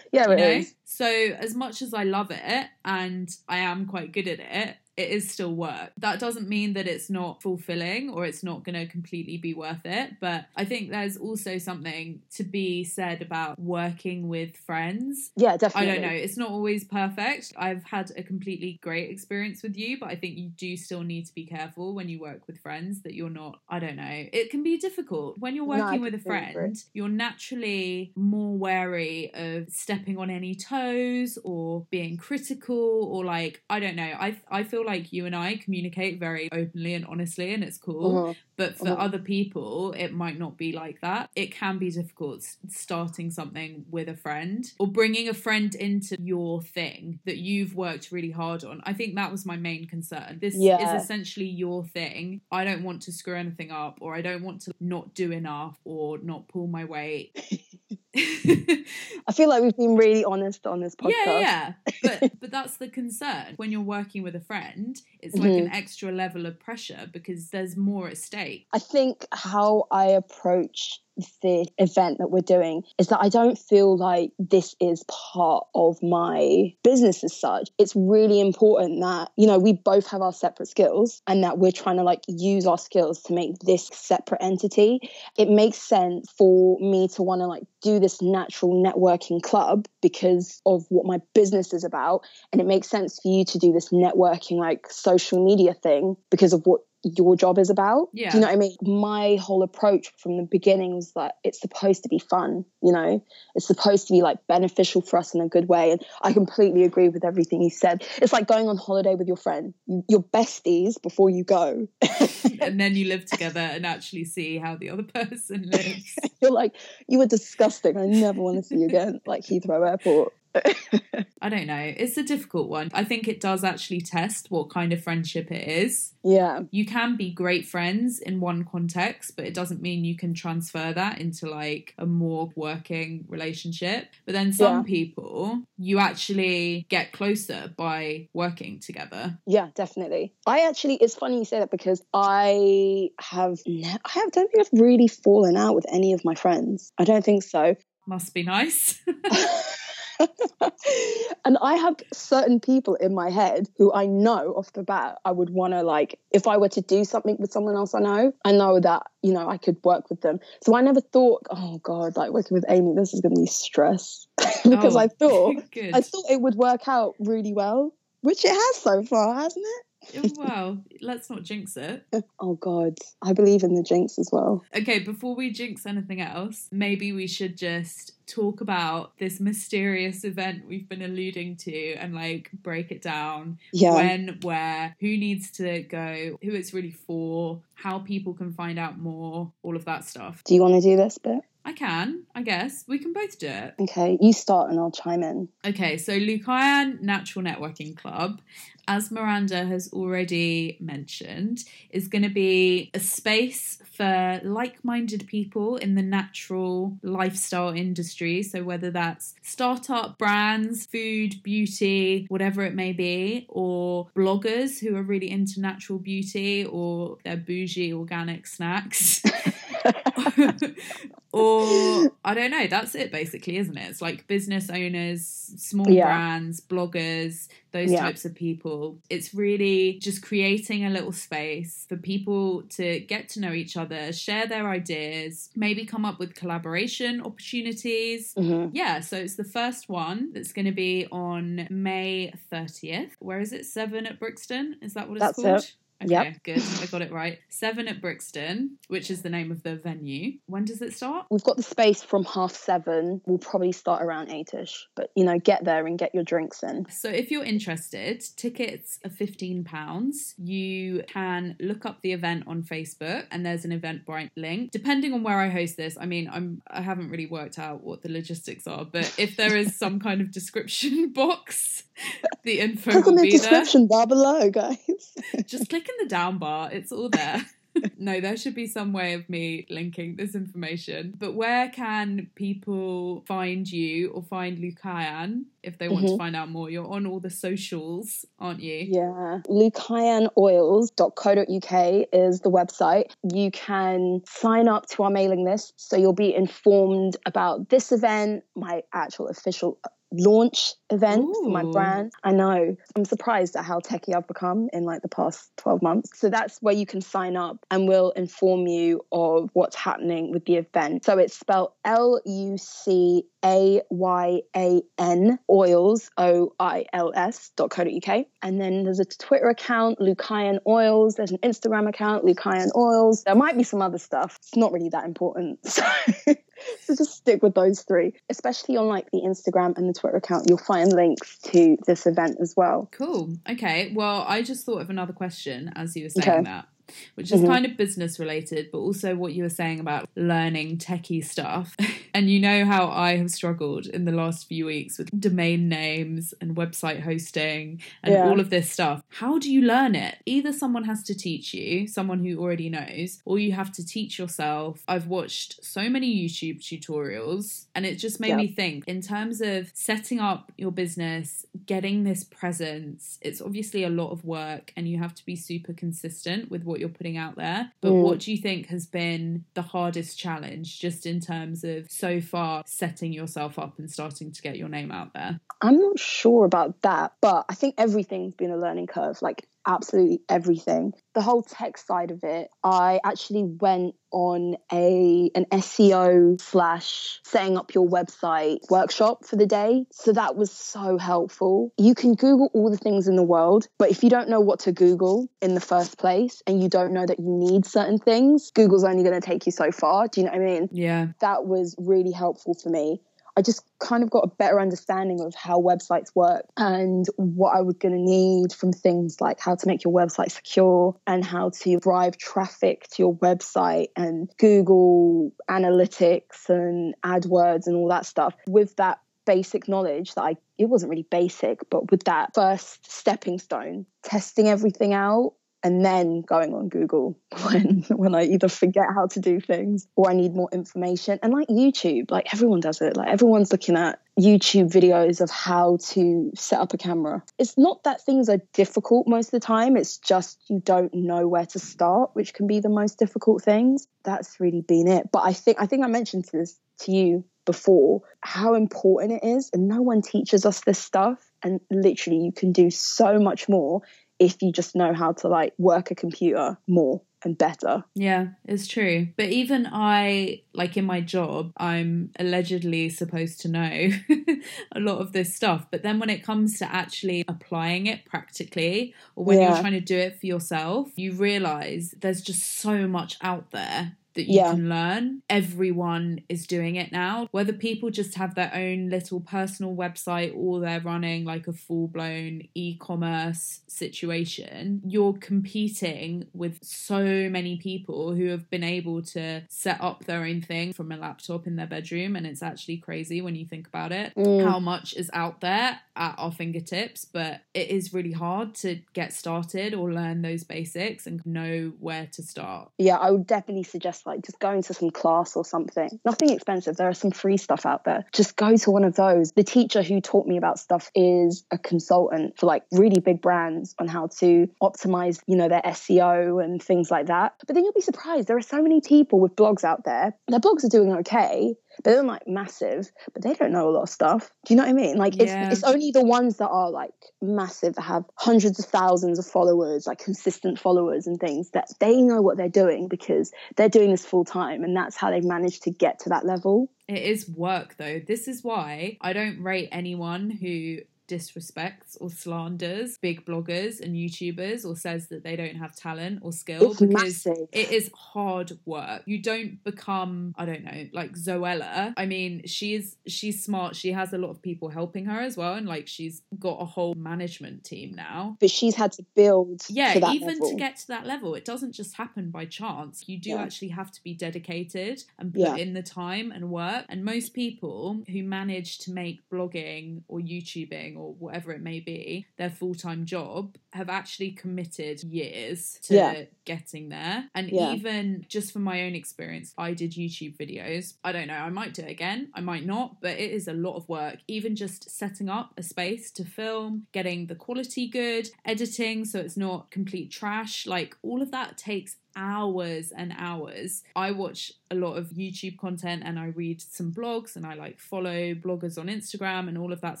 [0.12, 0.60] yeah, you it know?
[0.60, 0.74] is.
[0.84, 5.08] So as much as I love it and I am quite good at it, it
[5.10, 5.92] is still work.
[5.98, 9.84] That doesn't mean that it's not fulfilling or it's not going to completely be worth
[9.84, 10.14] it.
[10.20, 15.30] But I think there's also something to be said about working with friends.
[15.36, 15.90] Yeah, definitely.
[15.90, 16.14] I don't know.
[16.14, 17.52] It's not always perfect.
[17.56, 21.26] I've had a completely great experience with you, but I think you do still need
[21.26, 24.26] to be careful when you work with friends that you're not, I don't know.
[24.32, 25.38] It can be difficult.
[25.38, 30.54] When you're No, working with a friend, you're naturally more wary of stepping on any
[30.54, 34.02] toes or being critical or like, I don't know.
[34.02, 38.12] I I feel like you and I communicate very openly and honestly and it's cool.
[38.12, 38.36] Mhm.
[38.56, 38.98] But for Mhm.
[38.98, 41.30] other people, it might not be like that.
[41.34, 46.62] It can be difficult starting something with a friend or bringing a friend into your
[46.62, 48.80] thing that you've worked really hard on.
[48.84, 50.38] I think that was my main concern.
[50.40, 50.96] This Yeah.
[50.96, 52.40] is essentially your thing.
[52.50, 55.78] I don't want to screw anything up or I don't want to not do enough
[55.84, 57.30] or not pull my weight.
[58.14, 61.12] I feel like we've been really honest on this podcast.
[61.26, 61.72] Yeah, yeah.
[62.02, 63.54] But but that's the concern.
[63.56, 64.71] When you're working with a friend,
[65.20, 65.66] it's like Mm-hmm.
[65.66, 68.66] an extra level of pressure because there's more at stake.
[68.72, 71.01] I think how I approach
[71.42, 76.02] the event that we're doing is that I don't feel like this is part of
[76.02, 77.70] my business as such.
[77.78, 81.72] It's really important that, you know, we both have our separate skills and that we're
[81.72, 85.00] trying to like use our skills to make this separate entity.
[85.36, 90.62] It makes sense for me to want to like do this natural networking club because
[90.64, 92.22] of what my business is about.
[92.52, 96.52] And it makes sense for you to do this networking like social media thing because
[96.52, 98.08] of what your job is about.
[98.12, 98.30] Yeah.
[98.30, 98.76] Do you know what I mean?
[98.82, 103.24] My whole approach from the beginning was that it's supposed to be fun, you know?
[103.54, 105.92] It's supposed to be like beneficial for us in a good way.
[105.92, 108.06] And I completely agree with everything you said.
[108.18, 109.74] It's like going on holiday with your friend.
[110.08, 111.88] your besties before you go.
[112.60, 116.18] and then you live together and actually see how the other person lives.
[116.40, 116.74] You're like,
[117.08, 117.96] you were disgusting.
[117.96, 119.20] I never want to see you again.
[119.26, 120.32] Like Heathrow Airport.
[121.42, 121.92] I don't know.
[121.96, 122.90] It's a difficult one.
[122.94, 126.12] I think it does actually test what kind of friendship it is.
[126.22, 126.60] yeah.
[126.70, 130.92] You can be great friends in one context, but it doesn't mean you can transfer
[130.92, 134.08] that into like a more working relationship.
[134.24, 134.82] But then some Yeah.
[134.84, 139.38] people, you actually get closer by working together.
[139.46, 140.34] Yeah, definitely.
[140.46, 144.66] I actually, it's funny you say that because I have, ne- I have, don't think
[144.72, 146.92] I've really fallen out with any of my friends.
[146.98, 147.74] I don't think so.
[148.06, 149.00] Must be nice.
[151.44, 155.30] and I have certain people in my head who I know off the bat I
[155.30, 158.32] would want to like if I were to do something with someone else I know,
[158.44, 160.40] I know that you know I could work with them.
[160.62, 163.46] So I never thought, oh god, like working with Amy, this is going to be
[163.46, 164.26] stress
[164.64, 165.94] because Oh, I thought Good.
[165.94, 169.86] I thought it would work out really well, which it has so far, hasn't it?
[170.16, 172.06] Oh, well, let's not jinx it.
[172.40, 174.64] Oh god, I believe in the jinx as well.
[174.76, 180.66] Okay, before we jinx anything else, maybe we should just talk about this mysterious event
[180.66, 183.58] we've been alluding to and like break it down.
[183.72, 183.94] Yeah.
[183.94, 188.98] When, where, who needs to go, who it's really for, how people can find out
[188.98, 190.42] more, all of that stuff.
[190.44, 191.42] do you want to do this bit?
[191.64, 192.84] I can, I guess.
[192.88, 193.74] We can both do it.
[193.78, 195.48] Okay, you start and I'll chime in.
[195.64, 198.40] Okay, so Lucayan Natural Networking Club,
[198.88, 205.76] as Miranda has already mentioned, is going to be a space for like minded people
[205.76, 208.42] in the natural lifestyle industry.
[208.42, 215.02] So, whether that's startup brands, food, beauty, whatever it may be, or bloggers who are
[215.02, 219.22] really into natural beauty or their bougie organic snacks.
[221.32, 222.66] or I don't know.
[222.66, 223.90] That's it, basically, isn't it?
[223.90, 226.04] It's like business owners, small Yeah.
[226.04, 228.00] brands, bloggers, those Yeah.
[228.00, 228.98] types of people.
[229.08, 234.12] It's really just creating a little space for people to get to know each other,
[234.12, 238.32] share their ideas, maybe come up with collaboration opportunities.
[238.36, 243.12] hmm Yeah, so it's the first one that's going to be on May 30th.
[243.20, 243.64] Where is it?
[243.64, 244.76] Seven at Brixton?
[244.82, 245.60] Is that what it's That's called?
[245.64, 245.74] it.
[246.04, 246.42] Okay, Yep.
[246.44, 246.62] good.
[246.82, 247.38] I got it right.
[247.48, 250.38] Seven at Brixton, which is the name of the venue.
[250.46, 251.26] When does it start?
[251.30, 253.20] We've got the space from half seven.
[253.26, 256.86] We'll probably start around eight-ish, but you know, get there and get your drinks in.
[256.90, 260.34] So, if you're interested, tickets are £15.
[260.38, 264.70] You can look up the event on Facebook and there's an Eventbrite link.
[264.70, 268.02] Depending on where I host this, I mean, I'm I haven't really worked out what
[268.02, 271.84] the logistics are, but if there is some kind of description box,
[272.44, 273.38] the info Click on the be there.
[273.40, 274.78] description bar below, guys.
[275.46, 277.44] Just click in the down bar, it's all there.
[277.98, 281.14] no, there should be some way of me linking this information.
[281.18, 286.18] But where can people find you or find Lucayan if they want to Mhm.
[286.18, 286.68] find out more?
[286.68, 288.86] You're on all the socials, aren't you?
[288.90, 289.38] Yeah.
[289.48, 293.12] lucayanoils.co.uk is the website.
[293.32, 298.44] You can sign up to our mailing list so you'll be informed about this event,
[298.54, 299.78] my actual official
[300.12, 302.12] launch event for my brand.
[302.22, 302.76] I know.
[302.94, 306.18] I'm surprised at how techy I've become in like the past 12 months.
[306.18, 310.44] So that's where you can sign up and we'll inform you of what's happening with
[310.44, 311.04] the event.
[311.04, 317.50] So it's spelled L U C A Y A N oils, O I L S
[317.56, 318.26] dot co dot UK.
[318.42, 321.14] And then there's a Twitter account, Lucayan Oils.
[321.16, 323.24] There's an Instagram account, Lucayan Oils.
[323.24, 324.36] There might be some other stuff.
[324.40, 325.60] It's not really that important.
[325.72, 326.34] So,
[326.80, 330.46] so just stick with those three, especially on like the Instagram and the Twitter account.
[330.48, 332.88] You'll find links to this event as well.
[332.92, 333.36] Cool.
[333.48, 333.92] Okay.
[333.94, 336.42] Well, I just thought of another question as you were saying Okay.
[336.44, 336.68] that,
[337.14, 337.46] which is Mhm.
[337.46, 341.76] kind of business related, but also what you were saying about learning techie stuff.
[342.14, 346.34] and you know how I have struggled in the last few weeks with domain names
[346.40, 348.28] and website hosting and Yeah.
[348.28, 349.02] all of this stuff.
[349.08, 350.18] How do you learn it?
[350.26, 354.18] Either someone has to teach you, someone who already knows, or you have to teach
[354.18, 354.82] yourself.
[354.88, 358.36] I've watched so many YouTube tutorials and it just made Yeah.
[358.36, 363.90] me think in terms of setting up your business, getting this presence, it's obviously a
[363.90, 367.36] lot of work and you have to be super consistent with what you're putting out
[367.36, 367.72] there.
[367.80, 368.02] But Mm.
[368.02, 372.62] what do you think has been the hardest challenge just in terms of so far
[372.66, 375.40] setting yourself up and starting to get your name out there?
[375.60, 380.20] I'm not sure about that, but I think everything's been a learning curve, like absolutely
[380.28, 380.92] everything.
[381.14, 387.56] The whole tech side of it, I actually went on a an SEO slash setting
[387.56, 389.86] up your website workshop for the day.
[389.92, 391.72] So that was so helpful.
[391.78, 394.60] You can Google all the things in the world, but if you don't know what
[394.60, 398.50] to Google in the first place and you don't know that you need certain things,
[398.54, 400.08] Google's only going to take you so far.
[400.08, 400.68] Do you know what I mean?
[400.72, 401.08] Yeah.
[401.20, 403.00] that was really helpful for me.
[403.36, 407.62] I just kind of got a better understanding of how websites work and what I
[407.62, 411.50] was going to need from things like how to make your website secure and how
[411.62, 418.34] to drive traffic to your website and Google Analytics and AdWords and all that stuff.
[418.46, 423.38] With that basic knowledge that I it wasn't really basic, but with that first stepping
[423.38, 425.34] stone, testing everything out
[425.64, 430.10] and then going on Google when when I either forget how to do things or
[430.10, 431.18] I need more information.
[431.22, 432.96] And like YouTube, like everyone does it.
[432.96, 437.22] Like everyone's looking at YouTube videos of how to set up a camera.
[437.38, 441.28] It's not that things are difficult most of the time, it's just you don't know
[441.28, 443.86] where to start, which can be the most difficult things.
[444.04, 445.10] That's really been it.
[445.12, 449.50] But I think I think I mentioned this to you before how important it is
[449.52, 453.82] and no one teaches us this stuff and literally you can do so much more
[454.22, 457.84] if you just know how to like work a computer more and better.
[457.94, 459.08] Yeah, it's true.
[459.16, 463.90] But even I, like in my job, I'm allegedly supposed to know
[464.72, 465.66] a lot of this stuff.
[465.70, 469.48] But then when it comes to actually applying it practically, or when yeah.
[469.48, 473.96] you're trying to do it for yourself, you realize there's just so much out there
[474.14, 474.50] that you yeah.
[474.50, 475.22] can learn.
[475.28, 477.28] Everyone is doing it now.
[477.30, 481.88] Whether people just have their own little personal website or they're running like a full
[481.88, 489.42] blown e commerce situation, you're competing with so many people who have been able to
[489.48, 492.16] set up their own thing from a laptop in their bedroom.
[492.16, 494.44] And it's actually crazy when you think about it mm.
[494.44, 497.04] how much is out there at our fingertips.
[497.04, 502.08] But it is really hard to get started or learn those basics and know where
[502.12, 502.70] to start.
[502.78, 506.00] Yeah, I would definitely suggest like just going to some class or something.
[506.04, 506.76] Nothing expensive.
[506.76, 508.04] There are some free stuff out there.
[508.12, 509.32] Just go to one of those.
[509.32, 513.74] The teacher who taught me about stuff is a consultant for like really big brands
[513.78, 517.34] on how to optimize, you know, their SEO and things like that.
[517.46, 518.28] But then you'll be surprised.
[518.28, 520.14] There are so many people with blogs out there.
[520.32, 523.82] Their blogs are doing okay, but they're like massive, but they don't know a lot
[523.82, 524.30] of stuff.
[524.46, 524.96] Do you know what I mean?
[524.96, 525.50] Like it's yeah.
[525.52, 529.86] it's only the ones that are like massive that have hundreds of thousands of followers,
[529.86, 534.06] like consistent followers and things that they know what they're doing because they're doing this
[534.06, 536.70] full time and that's how they've managed to get to that level.
[536.88, 538.00] It is work though.
[538.00, 540.78] This is why I don't rate anyone who
[541.12, 546.32] disrespects or slanders big bloggers and YouTubers or says that they don't have talent or
[546.32, 547.48] skill it's because massive.
[547.52, 549.02] it is hard work.
[549.06, 551.92] You don't become, I don't know, like Zoella.
[551.96, 553.76] I mean, she's she's smart.
[553.76, 556.64] She has a lot of people helping her as well, and like she's got a
[556.64, 558.36] whole management team now.
[558.40, 559.62] But she's had to build.
[559.68, 560.50] Yeah, to even level.
[560.50, 563.08] to get to that level, it doesn't just happen by chance.
[563.08, 563.42] You do yeah.
[563.42, 565.56] actually have to be dedicated and put yeah.
[565.56, 566.84] in the time and work.
[566.88, 572.26] And most people who manage to make blogging or YouTubing or whatever it may be,
[572.36, 576.24] their full time job, have actually committed years to yeah.
[576.44, 577.28] getting there.
[577.34, 577.72] And yeah.
[577.72, 580.94] even just from my own experience, I did YouTube videos.
[581.02, 583.52] I don't know, I might do it again, I might not, but it is a
[583.52, 584.18] lot of work.
[584.28, 589.36] Even just setting up a space to film, getting the quality good, editing so it's
[589.36, 593.82] not complete trash, like all of that takes hours and hours.
[593.96, 597.78] I watch a lot of YouTube content and I read some blogs and I like
[597.78, 600.00] follow bloggers on Instagram and all of that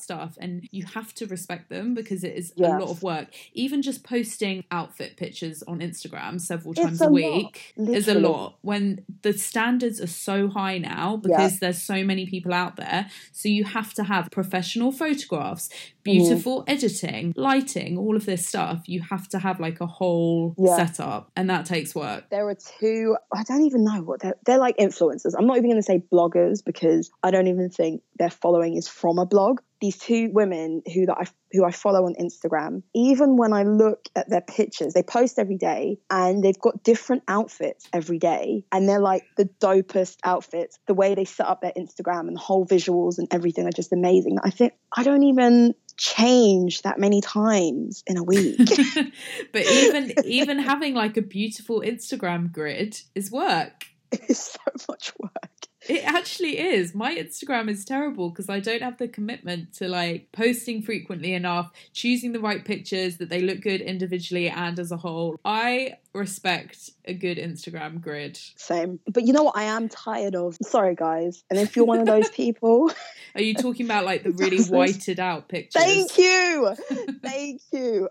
[0.00, 0.36] stuff.
[0.40, 2.70] And you have to respect them because it is yes.
[2.70, 3.28] a lot of work.
[3.52, 8.56] Even just posting outfit pictures on Instagram several times a, a, week is a lot
[8.62, 13.10] when the standards are so high now because there's so many people out there.
[13.32, 15.68] So you have to have professional photographs,
[16.02, 16.64] beautiful mm.
[16.68, 18.84] editing, lighting, all of this stuff.
[18.86, 20.76] You have to have like a whole yeah.
[20.76, 22.01] setup and that takes work.
[22.30, 25.34] There are two, I don't even know what they're, they're like influencers.
[25.36, 28.88] I'm not even going to say bloggers because I don't even think their following is
[28.88, 29.60] from a blog.
[29.82, 34.06] These two women who that I who I follow on Instagram, even when I look
[34.16, 38.64] at their pictures, they post every day and they've got different outfits every day.
[38.70, 40.78] And they're like the dopest outfits.
[40.86, 43.92] The way they set up their Instagram and the whole visuals and everything are just
[43.92, 44.38] amazing.
[44.42, 48.58] I think I don't even change that many times in a week.
[49.52, 53.86] but even even having like a beautiful Instagram grid is work.
[54.28, 55.66] It's so much work.
[55.88, 56.94] It actually is.
[56.94, 61.72] My Instagram is terrible because I don't have the commitment to like posting frequently enough,
[61.92, 65.38] choosing the right pictures that they look good individually and as a whole.
[65.44, 68.38] I respect a good Instagram grid.
[68.56, 69.00] Same.
[69.06, 70.56] But you know what I am tired of?
[70.62, 71.42] Sorry guys.
[71.50, 72.90] And if you're one of those people
[73.34, 75.82] Are you talking about like the really whited out pictures?
[75.82, 76.76] Thank you.
[77.22, 78.08] Thank you.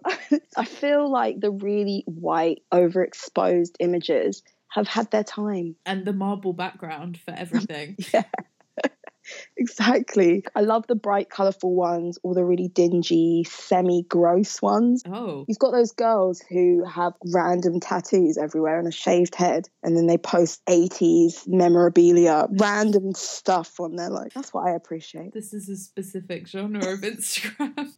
[0.58, 5.76] I feel like the really white overexposed images have had their time.
[5.86, 7.98] And the marble background for everything.
[8.14, 8.24] yeah.
[9.58, 10.44] Exactly.
[10.56, 15.04] I love the bright, colourful ones or the really dingy, semi gross ones.
[15.06, 15.46] Oh.
[15.48, 20.08] You've got those girls who have random tattoos everywhere and a shaved head, and then
[20.08, 24.10] they post 80s memorabilia, random stuff on there.
[24.10, 25.34] Like, that's what I appreciate.
[25.34, 27.92] This is a specific genre of Instagram.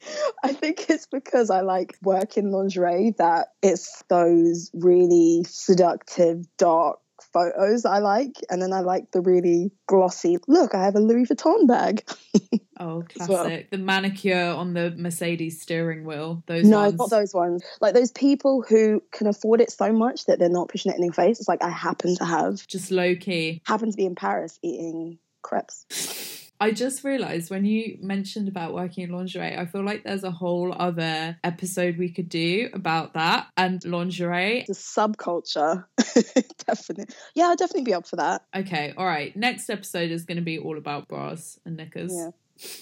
[0.44, 7.00] I think it's because I like work in lingerie that it's those really seductive, dark,
[7.34, 10.38] photos I like, and then I like the really glossy.
[10.48, 12.04] Look, I have a Louis Vuitton bag.
[12.80, 13.30] Oh, classic.
[13.30, 13.62] well.
[13.70, 16.44] The manicure on the Mercedes steering wheel.
[16.48, 16.98] Those no, ones.
[16.98, 17.64] not those ones.
[17.80, 21.02] Like those people who can afford it so much that they're not pushing it in
[21.02, 21.40] their face.
[21.40, 23.62] It's like I happen to have Just low key.
[23.66, 26.40] happen to be in Paris eating crepes.
[26.60, 30.32] I just realised when you mentioned about working in lingerie, I feel like there's a
[30.32, 34.64] whole other episode we could do about that and lingerie.
[34.68, 35.86] The subculture,
[36.66, 37.14] definitely.
[37.36, 38.44] Yeah, I'd definitely be up for that.
[38.56, 39.36] Okay, all right.
[39.36, 42.14] Next episode is going to be all about bras and knickers.
[42.16, 42.30] Yeah,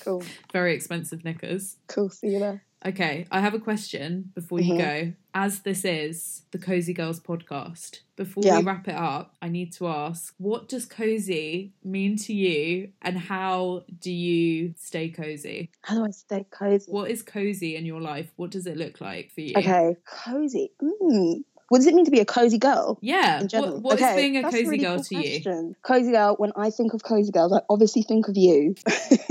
[0.04, 1.78] cool, Very expensive knickers.
[1.88, 2.10] cool.
[2.10, 2.64] See you there.
[2.84, 4.78] Okay, I have a question before you Mhm.
[4.78, 5.14] go.
[5.34, 8.58] As this is the Cozy Girls podcast, before Yeah.
[8.58, 13.18] we wrap it up, I need to ask what does cozy mean to you and
[13.18, 15.70] how do you stay cozy?
[15.84, 16.92] How do I stay cozy?
[16.92, 18.32] What is cozy in your life?
[18.36, 19.54] What does it look like for you?
[19.58, 20.72] Okay, cozy.
[20.82, 21.44] Mm.
[21.72, 23.00] What does it mean to be a cozy girl?
[23.02, 23.40] Yeah.
[23.40, 23.76] in general.
[23.76, 25.76] What, what is Okay, being a that's cozy really girl cool to you?
[25.84, 28.76] Cozy girl, when I think of cozy girls, I obviously think of you.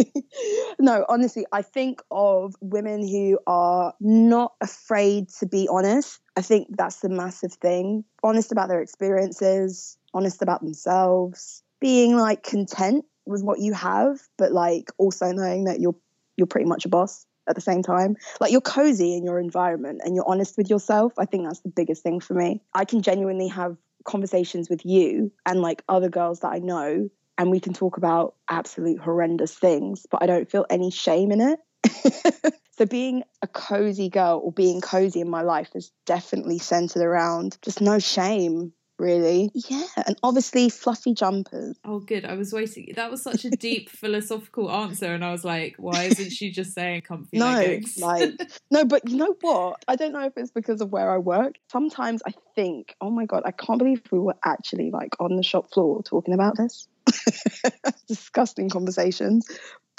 [0.80, 6.18] no, honestly, I think of women who are not afraid to be honest.
[6.34, 8.04] I think that's the massive thing.
[8.22, 14.50] Honest about their experiences, honest about themselves, being like content with what you have, but
[14.50, 15.96] like also knowing that you're
[16.38, 18.16] you're pretty much a boss at the same time.
[18.40, 21.12] Like you're cozy in your environment and you're honest with yourself.
[21.18, 22.62] I think that's the biggest thing for me.
[22.74, 27.50] I can genuinely have conversations with you and like other girls that I know, and
[27.50, 31.60] we can talk about absolute horrendous things, but I don't feel any shame in it.
[32.72, 37.58] so being a cozy girl or being cozy in my life is definitely centered around
[37.62, 39.50] just no shame, really.
[39.54, 41.76] Yeah, and obviously fluffy jumpers.
[41.84, 42.24] Oh, good.
[42.24, 42.92] I was waiting.
[42.94, 46.74] That was such a deep philosophical answer, and I was like, why isn't she just
[46.74, 47.98] saying comfy No, leggings?
[47.98, 48.40] like
[48.70, 49.82] no, but you know what?
[49.88, 51.56] I don't know if it's because of where I work.
[51.72, 55.42] Sometimes I think, oh my god, I can't believe we were actually like on the
[55.42, 56.86] shop floor talking about this.
[58.08, 59.46] Disgusting conversations.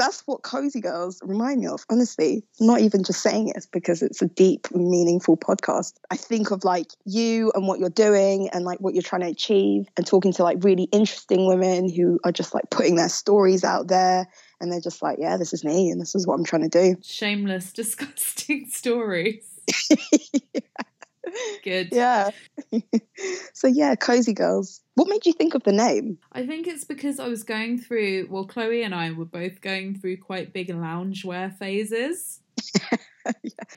[0.02, 1.86] That's what cozy girls remind me of.
[1.88, 5.94] Honestly, not even just saying it, because it's a deep, meaningful podcast.
[6.10, 9.28] I think of like you and what you're doing and like what you're trying to
[9.28, 13.64] achieve, and talking to like really interesting women who are just like putting their stories
[13.64, 14.26] out there,
[14.60, 16.70] and they're just like, yeah, this is me, and this is what I'm trying to
[16.70, 16.96] do.
[17.04, 19.46] Shameless, disgusting stories.
[21.64, 21.90] Good.
[21.92, 22.32] Yeah.
[23.54, 24.82] so yeah, cozy girls.
[24.96, 26.18] What made you think of the name?
[26.32, 30.00] I think it's because I was going through, well, Chloe and I were both going
[30.00, 32.40] through quite big loungewear phases.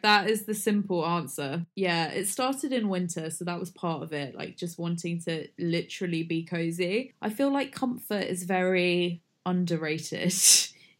[0.02, 1.64] That is the simple answer.
[1.74, 5.48] Yeah, it started in winter, so that was part of it, like just wanting to
[5.58, 7.14] literally be cozy.
[7.22, 10.34] I feel like comfort is very underrated.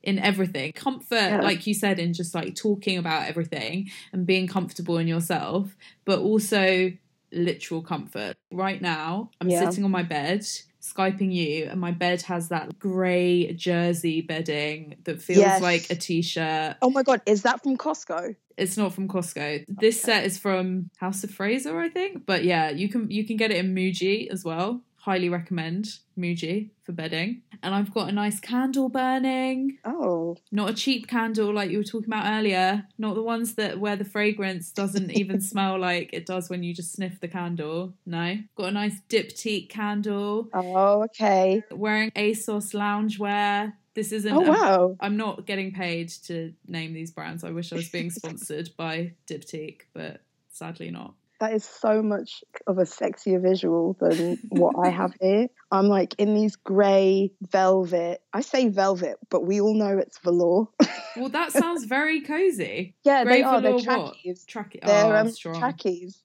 [0.05, 1.41] In everything, comfort, Yeah.
[1.41, 5.75] like you said, in just like talking about everything and being comfortable in yourself,
[6.05, 6.93] but also
[7.33, 8.37] literal comfort.
[8.53, 9.65] Right now, I'm Yeah.
[9.65, 10.47] sitting on my bed,
[10.83, 15.63] Skyping you, and my bed has that grey jersey bedding that feels Yes.
[15.63, 16.77] like a t shirt.
[16.83, 18.37] Oh my god, is that from Costco?
[18.59, 19.65] It's not from Costco.
[19.67, 20.13] Oh, this Okay.
[20.13, 22.27] set is from House of Fraser, I think.
[22.27, 24.83] But yeah, you can you can get it in Muji as well.
[25.05, 27.43] Highly recommend Muji for bedding.
[27.63, 29.77] And I've got a nice candle burning.
[29.85, 32.87] Oh, Not a cheap candle like you were talking about earlier.
[32.97, 36.73] Not the ones that where the fragrance doesn't even smell like it does when you
[36.73, 37.93] just sniff the candle.
[38.07, 38.39] No.
[38.57, 40.49] Got a nice diptyque candle.
[40.55, 41.63] oh, okay.
[41.71, 43.75] Wearing ASOS loungewear.
[43.93, 44.97] This isn't Oh wow.
[45.01, 47.45] I'm not getting paid to name these brands.
[47.45, 51.13] I wish I was being sponsored by Diptyque, but sadly not.
[51.41, 55.49] That is so much of a sexier visual than what I have here.
[55.71, 58.23] I'm like in these grey velvet.
[58.33, 60.69] I say velvet, but we all know it's velour.
[61.17, 62.95] Well, that sounds very cozy.
[63.05, 63.61] yeah, Grey they are.
[63.61, 64.45] They're trackies.
[64.45, 64.77] Track.
[64.83, 66.23] They're oh, um, trackies.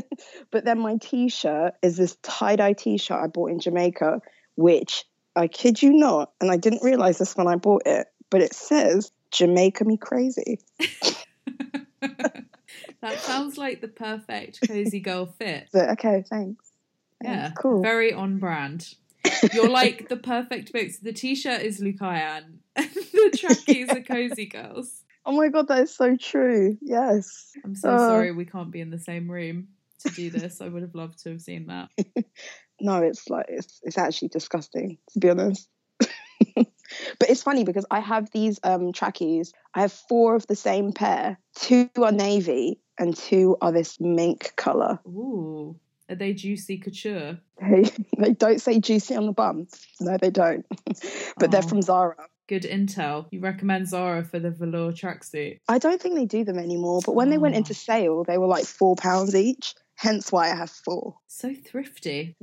[0.50, 4.20] but then my t-shirt is this tie-dye t-shirt I bought in Jamaica,
[4.56, 5.04] which
[5.34, 8.54] I kid you not, and I didn't realize this when I bought it, but it
[8.54, 10.58] says Jamaica me crazy.
[13.02, 15.68] That sounds like the perfect cozy girl fit.
[15.72, 16.70] So, okay, thanks.
[17.22, 17.82] Yeah, cool.
[17.82, 18.94] Very on brand.
[19.52, 20.98] You're like the perfect mix.
[20.98, 25.02] The t-shirt is Lucayan, and the trackies are cozy girls.
[25.24, 26.76] Oh my god, that is so true.
[26.82, 27.52] Yes.
[27.64, 28.08] I'm so Oh.
[28.08, 29.68] sorry we can't be in the same room
[30.00, 30.60] to do this.
[30.60, 31.90] I would have loved to have seen that.
[32.80, 35.68] No, it's like it's it's actually disgusting to be honest.
[36.56, 39.52] but it's funny because I have these um trackies.
[39.74, 41.38] I have four of the same pair.
[41.54, 44.98] Two are navy and two are this mink color.
[45.06, 45.76] Ooh,
[46.08, 47.38] are they juicy couture?
[47.60, 47.84] They
[48.18, 49.68] they don't say juicy on the bum.
[50.00, 50.66] No, they don't.
[51.38, 51.68] but they're Oh.
[51.68, 52.16] from Zara.
[52.48, 53.26] Good intel.
[53.30, 55.60] You recommend Zara for the velour tracksuit?
[55.68, 57.00] I don't think they do them anymore.
[57.06, 57.58] But when they went Oh.
[57.58, 59.74] into sale, they were like four pounds each.
[59.94, 61.14] Hence why I have four.
[61.28, 62.34] So thrifty.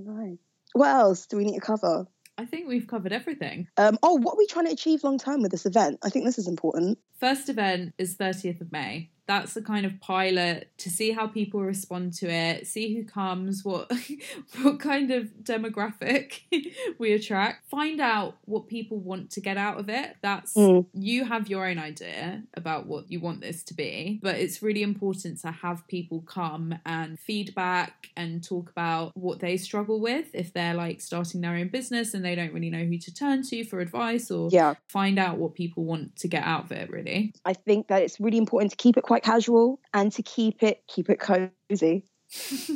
[0.73, 2.07] What else do we need to cover?
[2.37, 3.67] I think we've covered everything.
[3.75, 5.99] Um, oh, what are we trying to achieve long term with this event?
[6.03, 6.97] I think this is important.
[7.19, 9.09] First event is 30th of May.
[9.29, 13.63] That's the kind of pilot to see how people respond to it, see who comes,
[13.63, 13.91] what
[14.63, 16.41] what kind of demographic
[16.97, 20.15] we attract, find out what people want to get out of it.
[20.21, 20.87] That's Mm.
[20.93, 24.81] you have your own idea about what you want this to be, but it's really
[24.81, 30.51] important to have people come and feedback and talk about what they struggle with if
[30.53, 33.63] they're like starting their own business and they don't really know who to turn to
[33.63, 37.33] for advice or Yeah, find out what people want to get out of it really
[37.45, 40.83] I think that it's really important to keep it quite casual and to keep it
[40.87, 42.05] keep it cozy.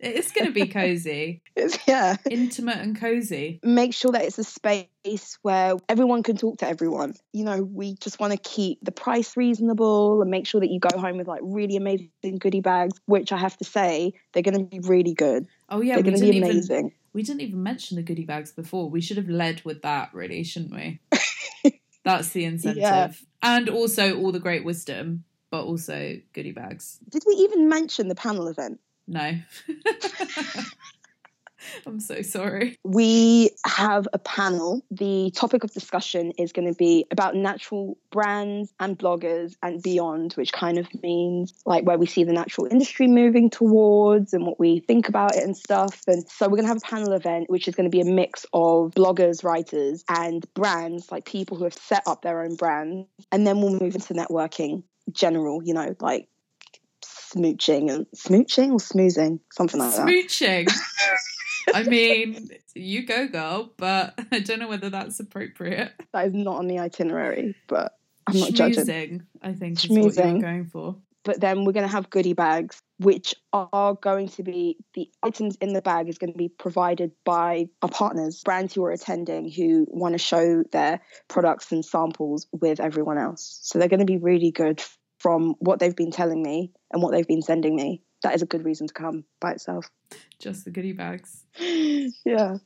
[0.00, 4.44] it's going to be cozy It's- yeah, intimate and cozy make sure that it's a
[4.44, 7.14] space where everyone can talk to everyone.
[7.32, 10.80] You know, we just want to keep the price reasonable and make sure that you
[10.80, 14.58] go home with like really amazing goodie bags, which I have to say, they're going
[14.58, 15.46] to be really good.
[15.68, 16.92] oh yeah they're going to be even amazing.
[17.12, 20.42] we didn't even mention the goodie bags before we should have led with that really
[20.44, 21.00] shouldn't we
[22.04, 23.12] that's the incentive Yeah.
[23.42, 28.14] and also all the great wisdom but also goodie bags Did we even mention the
[28.14, 28.80] panel event?
[29.06, 29.38] no
[31.86, 34.82] i'm so sorry We have a panel.
[34.90, 40.32] The topic of discussion is going to be about natural brands and bloggers and beyond,
[40.34, 44.58] which kind of means like where we see the natural industry moving towards and what
[44.60, 46.02] we think about it and stuff.
[46.06, 48.10] And so we're going to have a panel event, which is going to be a
[48.10, 53.06] mix of bloggers, writers, and brands, like people who have set up their own brands.
[53.32, 56.28] And then we'll move into networking, general, you know, like
[57.04, 60.06] smooching and smooching or smoozing, something like that.
[60.06, 60.68] smooching
[61.74, 66.56] i mean you go girl but i don't know whether that's appropriate That is not
[66.56, 67.92] on the itinerary, but
[68.26, 68.84] I'm not judging.
[68.86, 70.96] Schmoozing, I think is what you're going for.
[71.24, 75.56] but then we're going to have goodie bags which are going to be the items
[75.60, 79.50] in the bag is going to be provided by our partners brands who are attending
[79.50, 84.06] who want to show their products and samples with everyone else so they're going to
[84.06, 84.82] be really good
[85.18, 88.02] from what they've been telling me and what they've been sending me.
[88.22, 89.90] That is a good reason to come by itself.
[90.38, 91.44] Just the goodie bags.
[91.58, 92.56] yeah.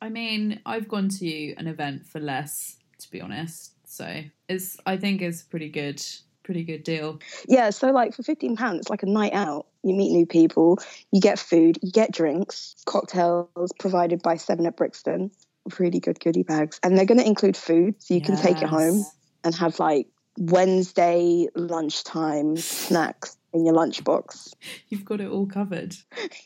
[0.00, 3.72] I mean, I've gone to an event for less, to be honest.
[3.86, 6.00] So it's I think it's pretty good,
[6.44, 7.18] pretty good deal.
[7.48, 9.66] yeah so like for 15 pounds it's like a night out.
[9.82, 10.78] You meet new people
[11.10, 15.32] you get food you get drinks cocktails provided by seven at brixton.
[15.78, 16.78] Really good goodie bags.
[16.82, 19.04] And they're going to include food so you can take it home
[19.44, 20.06] and have like
[20.38, 24.52] wednesday lunchtime snacks in your lunchbox
[24.88, 25.94] You've got it all covered.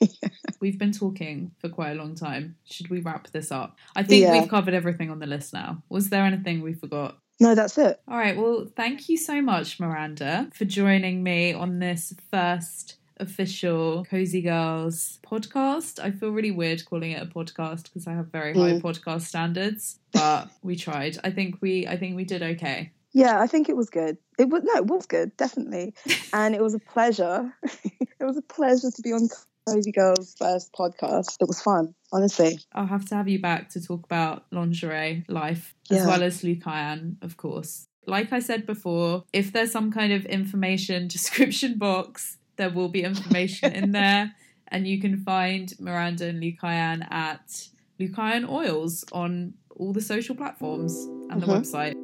[0.61, 2.57] We've been talking for quite a long time.
[2.65, 3.77] Should we wrap this up?
[3.95, 4.39] I think Yeah.
[4.41, 5.83] we've covered everything on the list now.
[5.91, 7.19] Was there anything we forgot?
[7.41, 8.37] no that's it All right.
[8.37, 15.19] Well, thank you so much, Miranda, for joining me on this first official Cozy Girls
[15.27, 15.99] podcast.
[16.03, 18.83] I feel really weird calling it a podcast because I have very high Mm.
[18.83, 21.19] podcast standards, but we tried.
[21.25, 22.93] I think we I think we did okay.
[23.15, 25.95] Yeah i think it was good it was no it was good definitely
[26.35, 27.51] and it was a pleasure
[27.85, 29.29] it was a pleasure to be on
[29.67, 33.81] cozy girls first podcast it was fun honestly I'll have to have you back to
[33.81, 36.07] talk about lingerie life as Yeah.
[36.07, 37.87] well as Lucayan, of course.
[38.07, 43.03] Like I said before, if there's some kind of information description box, there will be
[43.05, 44.35] information in there.
[44.69, 50.93] And you can find Miranda and Lucayan at Lucayan Oils on all the social platforms
[51.31, 51.61] and the Mhm.
[51.61, 52.04] website.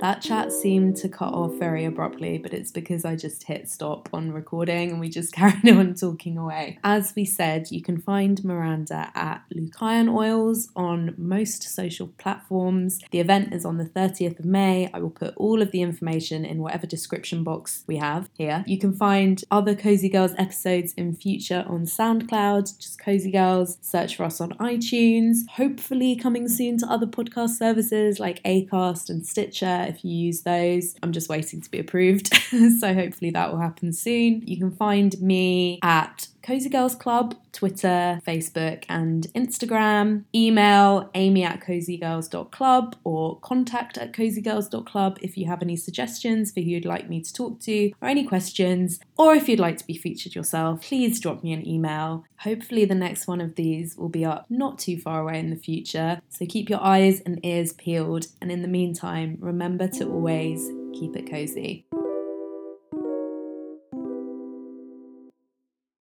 [0.00, 4.08] That chat seemed to cut off very abruptly, but it's because I just hit stop
[4.12, 6.78] on recording and we just carried on talking away.
[6.84, 13.00] As we said, you can find Miranda at Lucayan Oils on most social platforms.
[13.10, 14.88] The event is on the 30th of May.
[14.94, 18.62] I will put all of the information in whatever description box we have here.
[18.68, 23.78] You can find other Cozy Girls episodes in future on SoundCloud, just Cozy Girls.
[23.80, 25.48] Search for us on iTunes.
[25.56, 30.94] Hopefully, coming soon to other podcast services like Acast and Stitcher if you use those.
[31.02, 32.34] I'm just waiting to be approved,
[32.80, 34.42] so hopefully that will happen soon.
[34.46, 40.24] You can find me at Cozy Girls Club, Twitter, Facebook, and Instagram.
[40.34, 46.70] Email amy at cozygirls.club or contact at cozygirls.club if you have any suggestions for who
[46.70, 49.94] you'd like me to talk to or any questions, or if you'd like to be
[49.94, 52.24] featured yourself, please drop me an email.
[52.38, 55.56] Hopefully, the next one of these will be up not too far away in the
[55.56, 58.28] future, so keep your eyes and ears peeled.
[58.40, 60.66] And in the meantime, remember to always
[60.98, 61.84] keep it cozy.